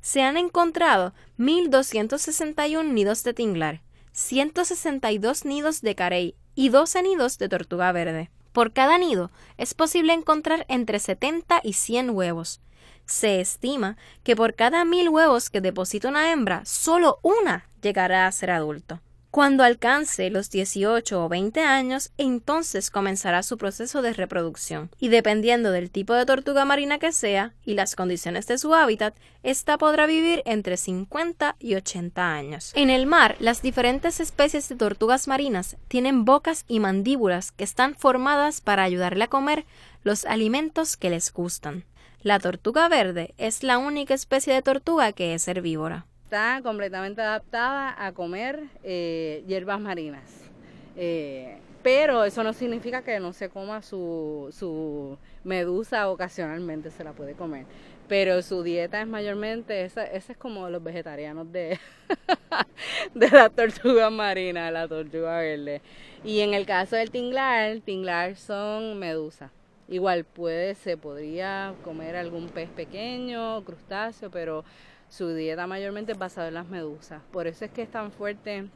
se 0.01 0.23
han 0.23 0.37
encontrado 0.37 1.15
1.261 1.39 2.93
nidos 2.93 3.23
de 3.25 3.35
tinglar, 3.35 3.83
162 4.12 5.45
nidos 5.45 5.83
de 5.83 5.95
carey 5.95 6.35
y 6.57 6.71
12 6.71 7.05
nidos 7.05 7.38
de 7.38 7.49
tortuga 7.49 7.92
verde. 7.92 8.31
Por 8.53 8.73
cada 8.73 8.99
nido 8.99 9.31
es 9.59 9.75
posible 9.75 10.14
encontrar 10.14 10.64
entre 10.69 10.99
70 10.99 11.61
y 11.62 11.75
100 11.75 12.11
huevos. 12.11 12.61
Se 13.05 13.40
estima 13.40 13.97
que 14.25 14.35
por 14.35 14.55
cada 14.55 14.85
mil 14.85 15.09
huevos 15.11 15.51
que 15.51 15.61
deposita 15.61 16.09
una 16.09 16.33
hembra, 16.33 16.64
solo 16.64 17.21
una 17.23 17.69
llegará 17.81 18.27
a 18.27 18.33
ser 18.33 18.51
adulto. 18.51 19.01
Cuando 19.37 19.64
alcance 19.64 20.31
los 20.31 20.49
18 20.49 21.22
o 21.22 21.29
20 21.29 21.61
años, 21.61 22.11
entonces 22.16 22.90
comenzará 22.90 23.42
su 23.42 23.59
proceso 23.59 24.01
de 24.01 24.14
reproducción. 24.14 24.88
Y 24.99 25.09
dependiendo 25.09 25.72
del 25.72 25.90
tipo 25.90 26.14
de 26.14 26.25
tortuga 26.25 26.64
marina 26.64 26.99
que 26.99 27.12
sea 27.12 27.53
y 27.62 27.75
las 27.75 27.96
condiciones 27.96 28.46
de 28.46 28.57
su 28.57 28.75
hábitat, 28.75 29.14
ésta 29.42 29.77
podrá 29.77 30.07
vivir 30.07 30.42
entre 30.46 30.79
50 30.79 31.57
y 31.59 31.75
80 31.75 32.33
años. 32.33 32.72
En 32.75 32.88
el 32.88 33.05
mar, 33.05 33.37
las 33.38 33.61
diferentes 33.61 34.20
especies 34.20 34.70
de 34.70 34.77
tortugas 34.77 35.29
marinas 35.29 35.77
tienen 35.88 36.25
bocas 36.25 36.64
y 36.66 36.81
mandíbulas 36.81 37.53
que 37.53 37.64
están 37.64 37.94
formadas 37.94 38.62
para 38.62 38.85
ayudarle 38.85 39.25
a 39.25 39.29
comer 39.29 39.66
los 40.03 40.25
alimentos 40.25 40.96
que 40.96 41.11
les 41.11 41.31
gustan. 41.31 41.85
La 42.22 42.38
tortuga 42.38 42.88
verde 42.88 43.35
es 43.37 43.62
la 43.62 43.77
única 43.77 44.14
especie 44.14 44.55
de 44.55 44.62
tortuga 44.62 45.12
que 45.12 45.35
es 45.35 45.46
herbívora. 45.46 46.07
Está 46.27 46.61
completamente 46.61 47.23
adaptada 47.23 47.95
a 48.05 48.11
comer 48.11 48.65
eh, 48.83 49.45
hierbas 49.47 49.79
marinas. 49.79 50.51
Eh, 50.97 51.59
pero 51.85 52.25
eso 52.25 52.43
no 52.43 52.53
significa 52.53 53.03
que 53.03 53.21
no 53.21 53.33
se 53.33 53.49
coma 53.49 53.81
su, 53.81 54.49
su 54.51 55.19
medusa 55.45 56.11
ocasionalmente, 56.11 56.91
se 56.91 57.05
la 57.05 57.12
puede 57.12 57.35
comer. 57.35 57.65
Pero 58.09 58.43
su 58.43 58.65
dieta 58.65 59.01
es 59.01 59.07
mayormente, 59.07 59.85
esa, 59.85 60.05
ese 60.05 60.33
es 60.33 60.39
como 60.39 60.69
los 60.69 60.83
vegetarianos 60.83 61.53
de, 61.53 61.79
de 63.15 63.31
la 63.31 63.49
tortuga 63.49 64.11
marina, 64.11 64.69
la 64.73 64.89
tortuga 64.89 65.39
verde. 65.39 65.81
Y 66.25 66.41
en 66.41 66.55
el 66.55 66.67
caso 66.67 66.97
del 66.97 67.12
tinglar, 67.12 67.79
tinglar 67.83 68.35
son 68.35 68.99
medusas. 68.99 69.53
Igual 69.89 70.25
puede, 70.25 70.75
se 70.75 70.97
podría 70.97 71.73
comer 71.85 72.17
algún 72.17 72.49
pez 72.49 72.69
pequeño, 72.69 73.62
crustáceo, 73.62 74.29
pero 74.33 74.65
su 75.09 75.35
dieta 75.35 75.66
mayormente 75.66 76.12
es 76.12 76.19
basada 76.19 76.49
en 76.49 76.55
las 76.55 76.69
medusas. 76.69 77.23
Por 77.33 77.47
eso 77.47 77.64
es 77.64 77.71
que 77.71 77.83
es 77.83 77.90
tan 77.90 78.12
fuerte 78.12 78.69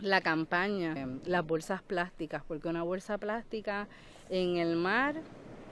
la 0.00 0.20
campaña, 0.20 0.94
em, 0.96 1.20
las 1.24 1.46
bolsas 1.46 1.82
plásticas, 1.82 2.42
porque 2.46 2.68
una 2.68 2.82
bolsa 2.82 3.18
plástica 3.18 3.88
en 4.28 4.56
el 4.56 4.76
mar 4.76 5.16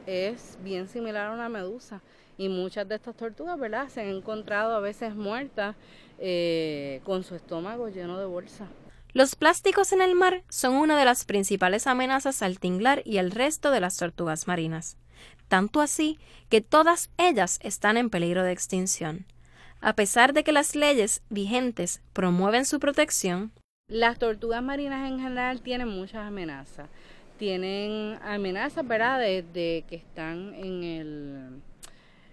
es 0.06 0.58
bien 0.62 0.88
similar 0.88 1.28
a 1.28 1.32
una 1.32 1.48
medusa. 1.48 2.00
Y 2.38 2.48
muchas 2.48 2.88
de 2.88 2.94
estas 2.94 3.14
tortugas, 3.14 3.58
¿verdad? 3.58 3.88
Se 3.88 4.00
han 4.00 4.08
encontrado 4.08 4.74
a 4.74 4.80
veces 4.80 5.14
muertas 5.14 5.76
eh, 6.18 7.00
con 7.04 7.24
su 7.24 7.34
estómago 7.34 7.88
lleno 7.88 8.18
de 8.18 8.26
bolsa. 8.26 8.66
Los 9.12 9.36
plásticos 9.36 9.92
en 9.92 10.00
el 10.00 10.14
mar 10.14 10.42
son 10.48 10.74
una 10.74 10.98
de 10.98 11.04
las 11.04 11.26
principales 11.26 11.86
amenazas 11.86 12.40
al 12.40 12.58
tinglar 12.58 13.02
y 13.04 13.18
al 13.18 13.30
resto 13.30 13.70
de 13.70 13.80
las 13.80 13.98
tortugas 13.98 14.46
marinas, 14.46 14.96
tanto 15.48 15.82
así 15.82 16.18
que 16.48 16.62
todas 16.62 17.10
ellas 17.18 17.58
están 17.62 17.98
en 17.98 18.08
peligro 18.08 18.42
de 18.42 18.52
extinción. 18.52 19.26
A 19.84 19.94
pesar 19.96 20.32
de 20.32 20.44
que 20.44 20.52
las 20.52 20.76
leyes 20.76 21.22
vigentes 21.28 22.00
promueven 22.12 22.64
su 22.66 22.78
protección, 22.78 23.50
las 23.88 24.16
tortugas 24.16 24.62
marinas 24.62 25.10
en 25.10 25.18
general 25.18 25.60
tienen 25.60 25.88
muchas 25.88 26.24
amenazas. 26.24 26.88
Tienen 27.36 28.16
amenazas, 28.22 28.86
¿verdad?, 28.86 29.18
de, 29.18 29.84
que 29.88 29.96
están 29.96 30.54
en 30.54 30.84
el, 30.84 31.48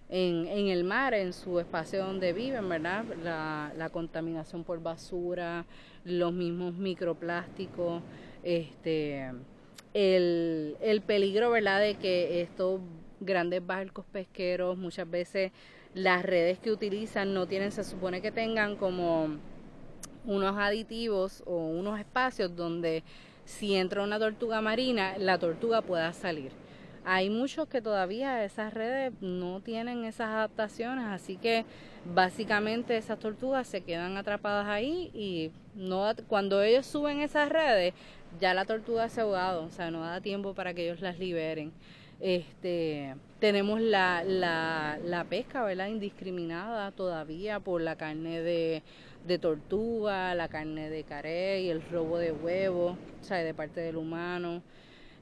en, 0.10 0.68
el 0.68 0.84
mar, 0.84 1.16
en 1.16 1.34
su 1.34 1.60
espacio 1.60 2.06
donde 2.06 2.34
viven, 2.34 2.70
¿verdad? 2.70 3.04
La, 3.24 3.74
la 3.76 3.90
contaminación 3.90 4.64
por 4.64 4.80
basura, 4.84 5.66
los 6.06 6.32
mismos 6.32 6.76
microplásticos, 6.76 8.04
este, 8.44 9.32
el, 9.96 10.78
el 10.82 11.02
peligro, 11.02 11.50
¿verdad?, 11.50 11.82
de 11.82 11.96
que 11.96 12.44
estos 12.44 12.80
grandes 13.20 13.66
barcos 13.66 14.06
pesqueros 14.06 14.78
muchas 14.78 15.10
veces 15.10 15.52
las 15.94 16.24
redes 16.24 16.60
que 16.60 16.72
utilizan 16.72 17.34
no 17.34 17.48
tienen, 17.48 17.72
se 17.72 17.84
supone 17.84 18.22
que 18.22 18.32
tengan 18.32 18.76
como 18.76 19.38
unos 20.26 20.58
aditivos 20.58 21.44
o 21.46 21.56
unos 21.56 22.00
espacios 22.00 22.56
donde 22.56 23.04
si 23.46 23.76
entra 23.76 24.04
una 24.04 24.20
tortuga 24.20 24.62
marina, 24.62 25.18
la 25.18 25.40
tortuga 25.40 25.82
pueda 25.82 26.14
salir. 26.14 26.52
Hay 27.06 27.30
muchos 27.30 27.68
que 27.68 27.82
todavía 27.82 28.44
esas 28.44 28.74
redes 28.74 29.14
no 29.22 29.62
tienen 29.62 30.04
esas 30.06 30.28
adaptaciones, 30.28 31.06
así 31.06 31.38
que 31.38 31.66
básicamente 32.14 32.98
esas 32.98 33.18
tortugas 33.18 33.68
se 33.68 33.82
quedan 33.82 34.18
atrapadas 34.18 34.68
ahí 34.68 35.10
y 35.14 35.52
no 35.74 36.14
cuando 36.28 36.62
ellos 36.62 36.86
suben 36.86 37.22
esas 37.22 37.50
redes, 37.50 37.94
ya 38.40 38.54
la 38.54 38.66
tortuga 38.66 39.10
se 39.10 39.22
ha 39.22 39.24
ahogado, 39.24 39.64
o 39.64 39.72
sea, 39.72 39.90
no 39.90 40.02
da 40.02 40.22
tiempo 40.22 40.54
para 40.54 40.74
que 40.74 40.84
ellos 40.84 41.02
las 41.02 41.18
liberen. 41.18 41.72
Este, 42.20 43.16
tenemos 43.40 43.80
la, 43.82 44.24
la, 44.26 45.00
la 45.04 45.24
pesca, 45.24 45.64
¿verdad? 45.64 45.88
Indiscriminada 45.88 46.92
todavía 46.92 47.60
por 47.60 47.82
la 47.82 47.96
carne 47.96 48.42
de 48.42 48.84
de 49.26 49.38
tortuga, 49.38 50.34
la 50.36 50.48
carne 50.48 50.90
de 50.90 51.04
carey, 51.04 51.70
el 51.70 51.82
robo 51.90 52.18
de 52.18 52.32
huevos, 52.32 52.98
o 53.22 53.24
sea, 53.24 53.38
de 53.38 53.54
parte 53.54 53.82
del 53.82 53.98
humano, 53.98 54.62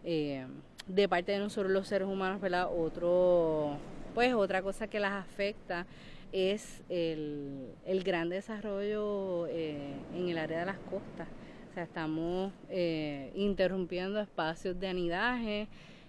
eh, 0.04 0.46
de 0.88 1.10
parte 1.10 1.32
de 1.34 1.40
nosotros 1.40 1.72
los 1.72 1.88
seres 1.88 2.08
humanos, 2.08 2.40
¿verdad? 2.40 2.70
Otro, 2.72 3.78
pues 4.14 4.34
otra 4.34 4.62
cosa 4.62 4.88
que 4.88 5.00
las 5.00 5.14
afecta 5.14 5.86
es 6.32 6.84
el, 6.90 7.70
el 7.86 8.04
gran 8.04 8.30
desarrollo 8.30 9.48
eh, 9.48 9.94
en 10.14 10.30
el 10.30 10.38
área 10.38 10.60
de 10.60 10.66
las 10.66 10.80
costas. 10.80 11.28
O 11.72 11.74
sea, 11.74 11.84
estamos 11.84 12.54
eh, 12.70 13.32
interrumpiendo 13.36 14.20
espacios 14.20 14.80
de 14.80 14.88
anidaje, 14.88 15.68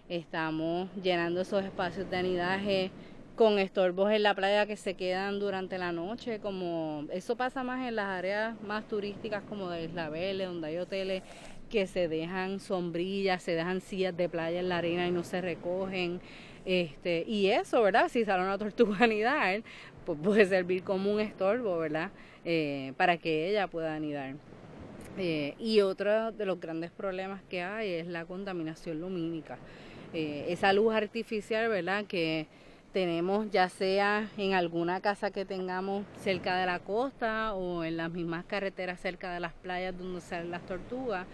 estamos 0.08 0.88
llenando 1.02 1.40
esos 1.40 1.64
espacios 1.64 2.08
de 2.10 2.16
anidaje 2.16 2.90
con 3.36 3.58
estorbos 3.58 4.10
en 4.10 4.24
la 4.24 4.34
playa 4.34 4.66
que 4.66 4.76
se 4.76 4.94
quedan 4.94 5.38
durante 5.38 5.78
la 5.78 5.92
noche, 5.92 6.40
como 6.40 7.04
eso 7.12 7.36
pasa 7.36 7.62
más 7.62 7.86
en 7.86 7.94
las 7.94 8.06
áreas 8.06 8.60
más 8.62 8.88
turísticas 8.88 9.44
como 9.44 9.70
de 9.70 9.84
Isla 9.84 10.08
Verde, 10.08 10.46
donde 10.46 10.68
hay 10.68 10.78
hoteles 10.78 11.22
que 11.70 11.86
se 11.86 12.08
dejan 12.08 12.58
sombrillas, 12.58 13.42
se 13.42 13.52
dejan 13.52 13.80
sillas 13.80 14.16
de 14.16 14.28
playa 14.28 14.58
en 14.58 14.68
la 14.68 14.78
arena 14.78 15.06
y 15.06 15.12
no 15.12 15.22
se 15.22 15.40
recogen. 15.40 16.20
Este, 16.64 17.24
y 17.28 17.50
eso, 17.50 17.80
¿verdad? 17.82 18.08
Si 18.08 18.24
sale 18.24 18.42
una 18.42 18.58
tortuga 18.58 18.96
anidar, 19.04 19.62
pues 20.04 20.18
puede 20.20 20.44
servir 20.46 20.82
como 20.82 21.12
un 21.12 21.20
estorbo, 21.20 21.78
¿verdad? 21.78 22.10
Eh, 22.44 22.92
para 22.96 23.18
que 23.18 23.50
ella 23.50 23.68
pueda 23.68 23.94
anidar. 23.94 24.34
Eh, 25.16 25.54
y 25.58 25.80
otro 25.80 26.32
de 26.32 26.46
los 26.46 26.60
grandes 26.60 26.90
problemas 26.90 27.42
que 27.48 27.62
hay 27.62 27.90
es 27.90 28.06
la 28.06 28.24
contaminación 28.24 29.00
lumínica. 29.00 29.58
Eh, 30.14 30.46
esa 30.48 30.72
luz 30.72 30.94
artificial, 30.94 31.68
¿verdad? 31.68 32.04
Que 32.06 32.46
tenemos 32.92 33.50
ya 33.50 33.68
sea 33.68 34.28
en 34.38 34.54
alguna 34.54 35.00
casa 35.00 35.30
que 35.30 35.44
tengamos 35.44 36.06
cerca 36.22 36.56
de 36.56 36.66
la 36.66 36.78
costa 36.78 37.54
o 37.54 37.84
en 37.84 37.98
las 37.98 38.10
mismas 38.10 38.44
carreteras 38.46 39.00
cerca 39.00 39.32
de 39.32 39.40
las 39.40 39.52
playas 39.52 39.96
donde 39.96 40.20
salen 40.22 40.50
las 40.50 40.64
tortugas, 40.64 41.26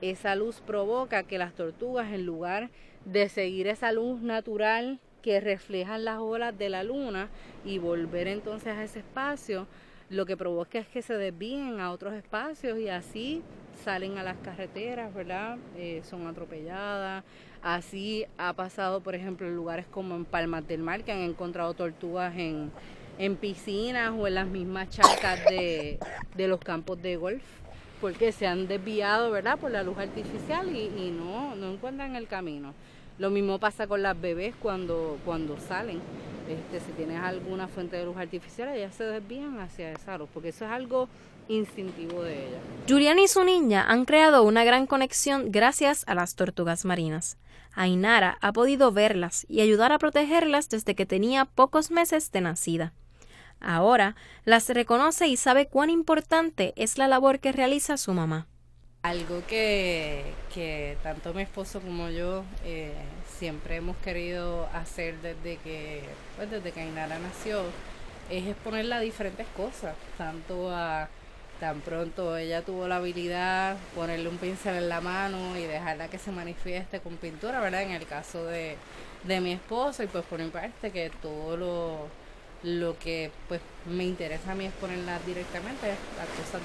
esa 0.00 0.34
luz 0.34 0.60
provoca 0.60 1.22
que 1.24 1.38
las 1.38 1.52
tortugas 1.52 2.12
en 2.12 2.24
lugar 2.24 2.70
de 3.04 3.28
seguir 3.28 3.66
esa 3.66 3.92
luz 3.92 4.20
natural 4.22 4.98
que 5.20 5.40
reflejan 5.40 6.04
las 6.04 6.18
olas 6.18 6.56
de 6.56 6.70
la 6.70 6.82
luna 6.82 7.28
y 7.64 7.78
volver 7.78 8.26
entonces 8.26 8.72
a 8.76 8.82
ese 8.82 9.00
espacio, 9.00 9.68
lo 10.08 10.26
que 10.26 10.36
provoca 10.36 10.78
es 10.78 10.88
que 10.88 11.02
se 11.02 11.14
desvíen 11.14 11.80
a 11.80 11.92
otros 11.92 12.14
espacios 12.14 12.78
y 12.78 12.88
así 12.88 13.42
salen 13.84 14.18
a 14.18 14.22
las 14.22 14.36
carreteras, 14.38 15.14
¿verdad? 15.14 15.58
Eh, 15.76 16.02
son 16.04 16.26
atropelladas 16.26 17.24
Así 17.62 18.26
ha 18.38 18.52
pasado, 18.54 19.00
por 19.00 19.14
ejemplo, 19.14 19.46
en 19.46 19.54
lugares 19.54 19.86
como 19.86 20.16
en 20.16 20.24
Palmas 20.24 20.66
del 20.66 20.82
Mar, 20.82 21.04
que 21.04 21.12
han 21.12 21.20
encontrado 21.20 21.74
tortugas 21.74 22.34
en, 22.36 22.72
piscinas 23.36 24.12
o 24.18 24.26
en 24.26 24.34
las 24.34 24.48
mismas 24.48 24.90
charcas 24.90 25.44
de, 25.44 25.98
los 26.36 26.58
campos 26.58 27.00
de 27.00 27.14
golf, 27.14 27.44
porque 28.00 28.32
se 28.32 28.48
han 28.48 28.66
desviado, 28.66 29.30
¿verdad?, 29.30 29.58
por 29.58 29.70
la 29.70 29.84
luz 29.84 29.96
artificial 29.96 30.74
y, 30.74 31.12
no, 31.12 31.54
no 31.54 31.72
encuentran 31.72 32.16
el 32.16 32.26
camino. 32.26 32.74
Lo 33.18 33.30
mismo 33.30 33.60
pasa 33.60 33.86
con 33.86 34.02
las 34.02 34.20
bebés 34.20 34.56
cuando, 34.60 35.18
cuando 35.24 35.56
salen. 35.60 36.00
Este, 36.48 36.80
si 36.80 36.92
tienes 36.92 37.20
alguna 37.20 37.68
fuente 37.68 37.96
de 37.96 38.04
luz 38.04 38.16
artificial, 38.16 38.68
ellas 38.74 38.94
se 38.94 39.04
desvían 39.04 39.60
hacia 39.60 39.92
esa 39.92 40.18
luz, 40.18 40.28
porque 40.32 40.48
eso 40.48 40.64
es 40.64 40.70
algo 40.70 41.08
instintivo 41.48 42.22
de 42.22 42.48
ella. 42.48 42.58
Julián 42.88 43.18
y 43.18 43.28
su 43.28 43.44
niña 43.44 43.84
han 43.88 44.04
creado 44.04 44.42
una 44.42 44.64
gran 44.64 44.86
conexión 44.86 45.50
gracias 45.50 46.04
a 46.06 46.14
las 46.14 46.34
tortugas 46.34 46.84
marinas. 46.84 47.38
Ainara 47.74 48.38
ha 48.40 48.52
podido 48.52 48.92
verlas 48.92 49.46
y 49.48 49.60
ayudar 49.60 49.92
a 49.92 49.98
protegerlas 49.98 50.68
desde 50.68 50.94
que 50.94 51.06
tenía 51.06 51.44
pocos 51.46 51.90
meses 51.90 52.30
de 52.32 52.42
nacida. 52.42 52.92
Ahora 53.60 54.16
las 54.44 54.68
reconoce 54.68 55.28
y 55.28 55.36
sabe 55.36 55.68
cuán 55.68 55.88
importante 55.88 56.72
es 56.76 56.98
la 56.98 57.08
labor 57.08 57.38
que 57.38 57.52
realiza 57.52 57.96
su 57.96 58.12
mamá. 58.12 58.48
Algo 59.02 59.44
que, 59.48 60.22
tanto 61.02 61.34
mi 61.34 61.42
esposo 61.42 61.80
como 61.80 62.08
yo 62.08 62.44
eh, 62.64 62.94
siempre 63.36 63.74
hemos 63.74 63.96
querido 63.96 64.68
hacer 64.72 65.16
desde 65.16 65.56
que, 65.56 66.02
pues 66.36 66.48
desde 66.48 66.70
que 66.70 66.82
Ainara 66.82 67.18
nació 67.18 67.62
es 68.30 68.46
exponerla 68.46 68.98
a 68.98 69.00
diferentes 69.00 69.48
cosas, 69.56 69.96
tanto 70.16 70.70
a 70.70 71.08
tan 71.58 71.80
pronto 71.80 72.36
ella 72.36 72.62
tuvo 72.62 72.86
la 72.86 72.96
habilidad 72.96 73.76
ponerle 73.96 74.28
un 74.28 74.38
pincel 74.38 74.76
en 74.76 74.88
la 74.88 75.00
mano 75.00 75.56
y 75.58 75.62
dejarla 75.62 76.06
que 76.06 76.18
se 76.18 76.30
manifieste 76.30 77.00
con 77.00 77.16
pintura, 77.16 77.60
¿verdad? 77.60 77.82
En 77.82 77.90
el 77.90 78.06
caso 78.06 78.44
de, 78.44 78.76
mi 79.26 79.52
esposo 79.52 80.04
y 80.04 80.06
pues 80.06 80.24
por 80.26 80.38
mi 80.38 80.50
parte 80.50 80.92
que 80.92 81.10
todo 81.20 81.56
lo, 81.56 82.06
lo 82.62 82.96
que 83.00 83.32
pues 83.48 83.60
me 83.84 84.04
interesa 84.04 84.52
a 84.52 84.54
mí 84.54 84.66
es 84.66 84.72
ponerla 84.74 85.18
directamente, 85.26 85.88
las 85.88 86.28
cosas 86.38 86.60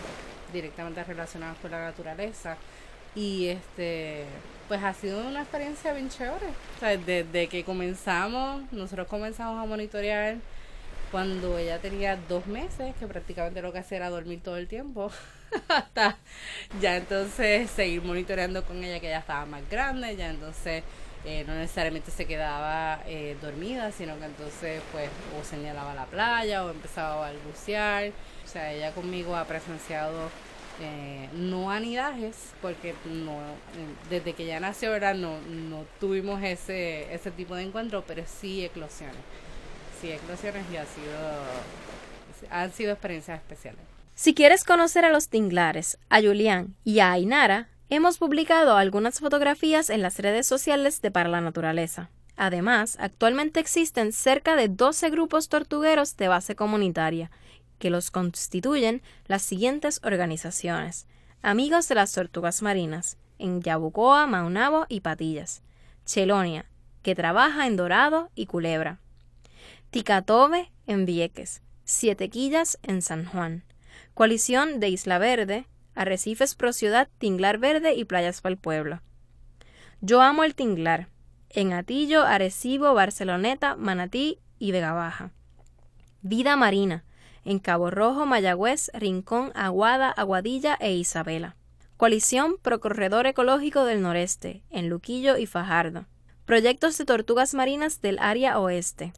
directamente 0.51 1.03
relacionadas 1.03 1.57
con 1.57 1.71
la 1.71 1.79
naturaleza 1.79 2.57
y 3.15 3.47
este 3.47 4.25
pues 4.67 4.83
ha 4.83 4.93
sido 4.93 5.25
una 5.25 5.41
experiencia 5.41 5.93
bien 5.93 6.09
chévere. 6.09 6.47
Desde 7.05 7.47
que 7.47 7.63
comenzamos, 7.63 8.61
nosotros 8.71 9.07
comenzamos 9.07 9.63
a 9.63 9.65
monitorear 9.65 10.35
cuando 11.11 11.57
ella 11.57 11.79
tenía 11.79 12.17
dos 12.27 12.47
meses, 12.47 12.93
que 12.99 13.07
prácticamente 13.07 13.61
lo 13.61 13.71
que 13.71 13.79
hacía 13.79 13.97
era 13.97 14.09
dormir 14.09 14.41
todo 14.43 14.57
el 14.57 14.67
tiempo, 14.67 15.09
hasta 15.69 16.17
ya 16.81 16.97
entonces 16.97 17.69
seguir 17.71 18.01
monitoreando 18.03 18.65
con 18.65 18.83
ella 18.83 18.99
que 18.99 19.07
ya 19.07 19.19
estaba 19.19 19.45
más 19.45 19.67
grande, 19.69 20.15
ya 20.17 20.29
entonces 20.29 20.83
eh, 21.29 21.43
no 21.45 21.55
necesariamente 21.55 22.09
se 22.09 22.23
quedaba 22.25 23.01
eh, 23.05 23.35
dormida, 23.41 23.91
sino 23.91 24.17
que 24.17 24.23
entonces 24.23 24.81
pues 24.93 25.09
o 25.37 25.43
señalaba 25.43 25.93
la 25.93 26.05
playa 26.05 26.63
o 26.63 26.69
empezaba 26.69 27.15
a 27.15 27.31
balbucear. 27.31 28.11
O 28.45 28.47
sea, 28.47 28.71
ella 28.71 28.93
conmigo 28.93 29.35
ha 29.35 29.43
presenciado 29.43 30.29
eh, 30.79 31.27
no 31.33 31.69
anidajes, 31.69 32.53
porque 32.61 32.95
no 33.03 33.39
desde 34.09 34.31
que 34.35 34.45
ya 34.45 34.61
nació 34.61 34.93
ahora 34.93 35.13
no, 35.13 35.41
no 35.41 35.83
tuvimos 35.99 36.41
ese, 36.41 37.13
ese 37.13 37.29
tipo 37.31 37.55
de 37.55 37.63
encuentro, 37.63 38.05
pero 38.07 38.23
sí 38.25 38.63
eclosiones. 38.63 39.17
Sí, 39.99 40.09
eclosiones 40.09 40.63
y 40.71 40.77
ha 40.77 40.85
sido, 40.85 42.51
han 42.51 42.71
sido 42.71 42.93
experiencias 42.93 43.39
especiales. 43.39 43.81
Si 44.15 44.33
quieres 44.33 44.63
conocer 44.63 45.03
a 45.03 45.09
los 45.09 45.27
tinglares, 45.27 45.97
a 46.09 46.21
Julián 46.21 46.77
y 46.85 46.99
a 47.01 47.11
Ainara, 47.11 47.67
hemos 47.95 48.17
publicado 48.17 48.75
algunas 48.75 49.19
fotografías 49.19 49.89
en 49.89 50.01
las 50.01 50.19
redes 50.19 50.45
sociales 50.45 51.01
de 51.01 51.11
Para 51.11 51.29
la 51.29 51.41
Naturaleza. 51.41 52.09
Además, 52.35 52.97
actualmente 52.99 53.59
existen 53.59 54.11
cerca 54.11 54.55
de 54.55 54.67
12 54.67 55.09
grupos 55.09 55.49
tortugueros 55.49 56.17
de 56.17 56.27
base 56.27 56.55
comunitaria, 56.55 57.31
que 57.79 57.89
los 57.89 58.11
constituyen 58.11 59.01
las 59.27 59.41
siguientes 59.41 60.01
organizaciones. 60.03 61.07
Amigos 61.41 61.87
de 61.87 61.95
las 61.95 62.11
Tortugas 62.13 62.61
Marinas, 62.61 63.17
en 63.39 63.61
Yabucoa, 63.61 64.27
Maunabo 64.27 64.85
y 64.89 65.01
Patillas. 65.01 65.61
Chelonia, 66.05 66.65
que 67.03 67.15
trabaja 67.15 67.67
en 67.67 67.75
Dorado 67.75 68.29
y 68.35 68.47
Culebra. 68.47 68.99
Ticatobe, 69.91 70.71
en 70.87 71.05
Vieques. 71.05 71.61
Siete 71.85 72.29
Quillas, 72.29 72.77
en 72.83 73.01
San 73.01 73.25
Juan. 73.25 73.63
Coalición 74.13 74.79
de 74.79 74.89
Isla 74.89 75.17
Verde, 75.19 75.67
Arrecifes 75.97 76.55
Pro 76.55 76.71
Ciudad, 76.73 77.09
Tinglar 77.17 77.57
Verde 77.57 77.95
y 77.95 78.05
Playas 78.05 78.41
para 78.41 78.53
el 78.53 78.59
Pueblo. 78.59 79.01
Yo 79.99 80.21
amo 80.21 80.43
el 80.43 80.55
Tinglar, 80.55 81.09
en 81.49 81.73
Atillo, 81.73 82.23
Arecibo, 82.23 82.93
Barceloneta, 82.93 83.75
Manatí 83.75 84.39
y 84.59 84.71
Vega 84.71 84.93
Baja. 84.93 85.31
Vida 86.21 86.55
Marina, 86.55 87.03
en 87.45 87.59
Cabo 87.59 87.89
Rojo, 87.89 88.25
Mayagüez, 88.25 88.91
Rincón, 88.93 89.51
Aguada, 89.55 90.09
Aguadilla 90.09 90.77
e 90.79 90.93
Isabela. 90.93 91.55
Coalición 91.95 92.57
Pro 92.61 92.79
Corredor 92.79 93.25
Ecológico 93.25 93.85
del 93.85 94.01
Noreste, 94.01 94.63
en 94.69 94.89
Luquillo 94.89 95.37
y 95.37 95.45
Fajardo. 95.45 96.05
Proyectos 96.45 96.97
de 96.97 97.05
tortugas 97.05 97.53
marinas 97.53 98.01
del 98.01 98.19
área 98.19 98.59
oeste. 98.59 99.13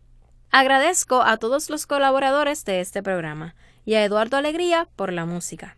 Agradezco 0.51 1.22
a 1.22 1.37
todos 1.37 1.70
los 1.70 1.87
colaboradores 1.87 2.64
de 2.64 2.81
este 2.81 3.03
programa 3.03 3.55
y 3.85 3.94
a 3.94 4.05
Eduardo 4.05 4.37
Alegría 4.37 4.88
por 4.96 5.12
la 5.12 5.27
música. 5.27 5.77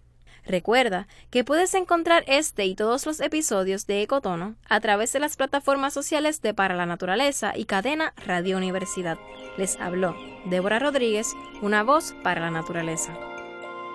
Recuerda 0.49 1.09
que 1.31 1.45
puedes 1.45 1.75
encontrar 1.75 2.25
este 2.27 2.65
y 2.65 2.75
todos 2.75 3.05
los 3.05 3.21
episodios 3.21 3.87
de 3.87 4.03
Ecotono 4.03 4.57
a 4.67 4.81
través 4.81 5.13
de 5.13 5.21
las 5.21 5.37
plataformas 5.37 5.93
sociales 5.93 6.41
de 6.41 6.55
Para 6.55 6.75
la 6.75 6.87
Naturaleza 6.87 7.53
y 7.55 7.67
Cadena 7.67 8.15
Radio 8.25 8.57
Universidad. 8.57 9.19
Les 9.59 9.79
habló 9.79 10.17
Débora 10.47 10.79
Rodríguez, 10.79 11.35
una 11.61 11.83
voz 11.83 12.15
para 12.23 12.41
la 12.41 12.51
naturaleza. 12.51 13.15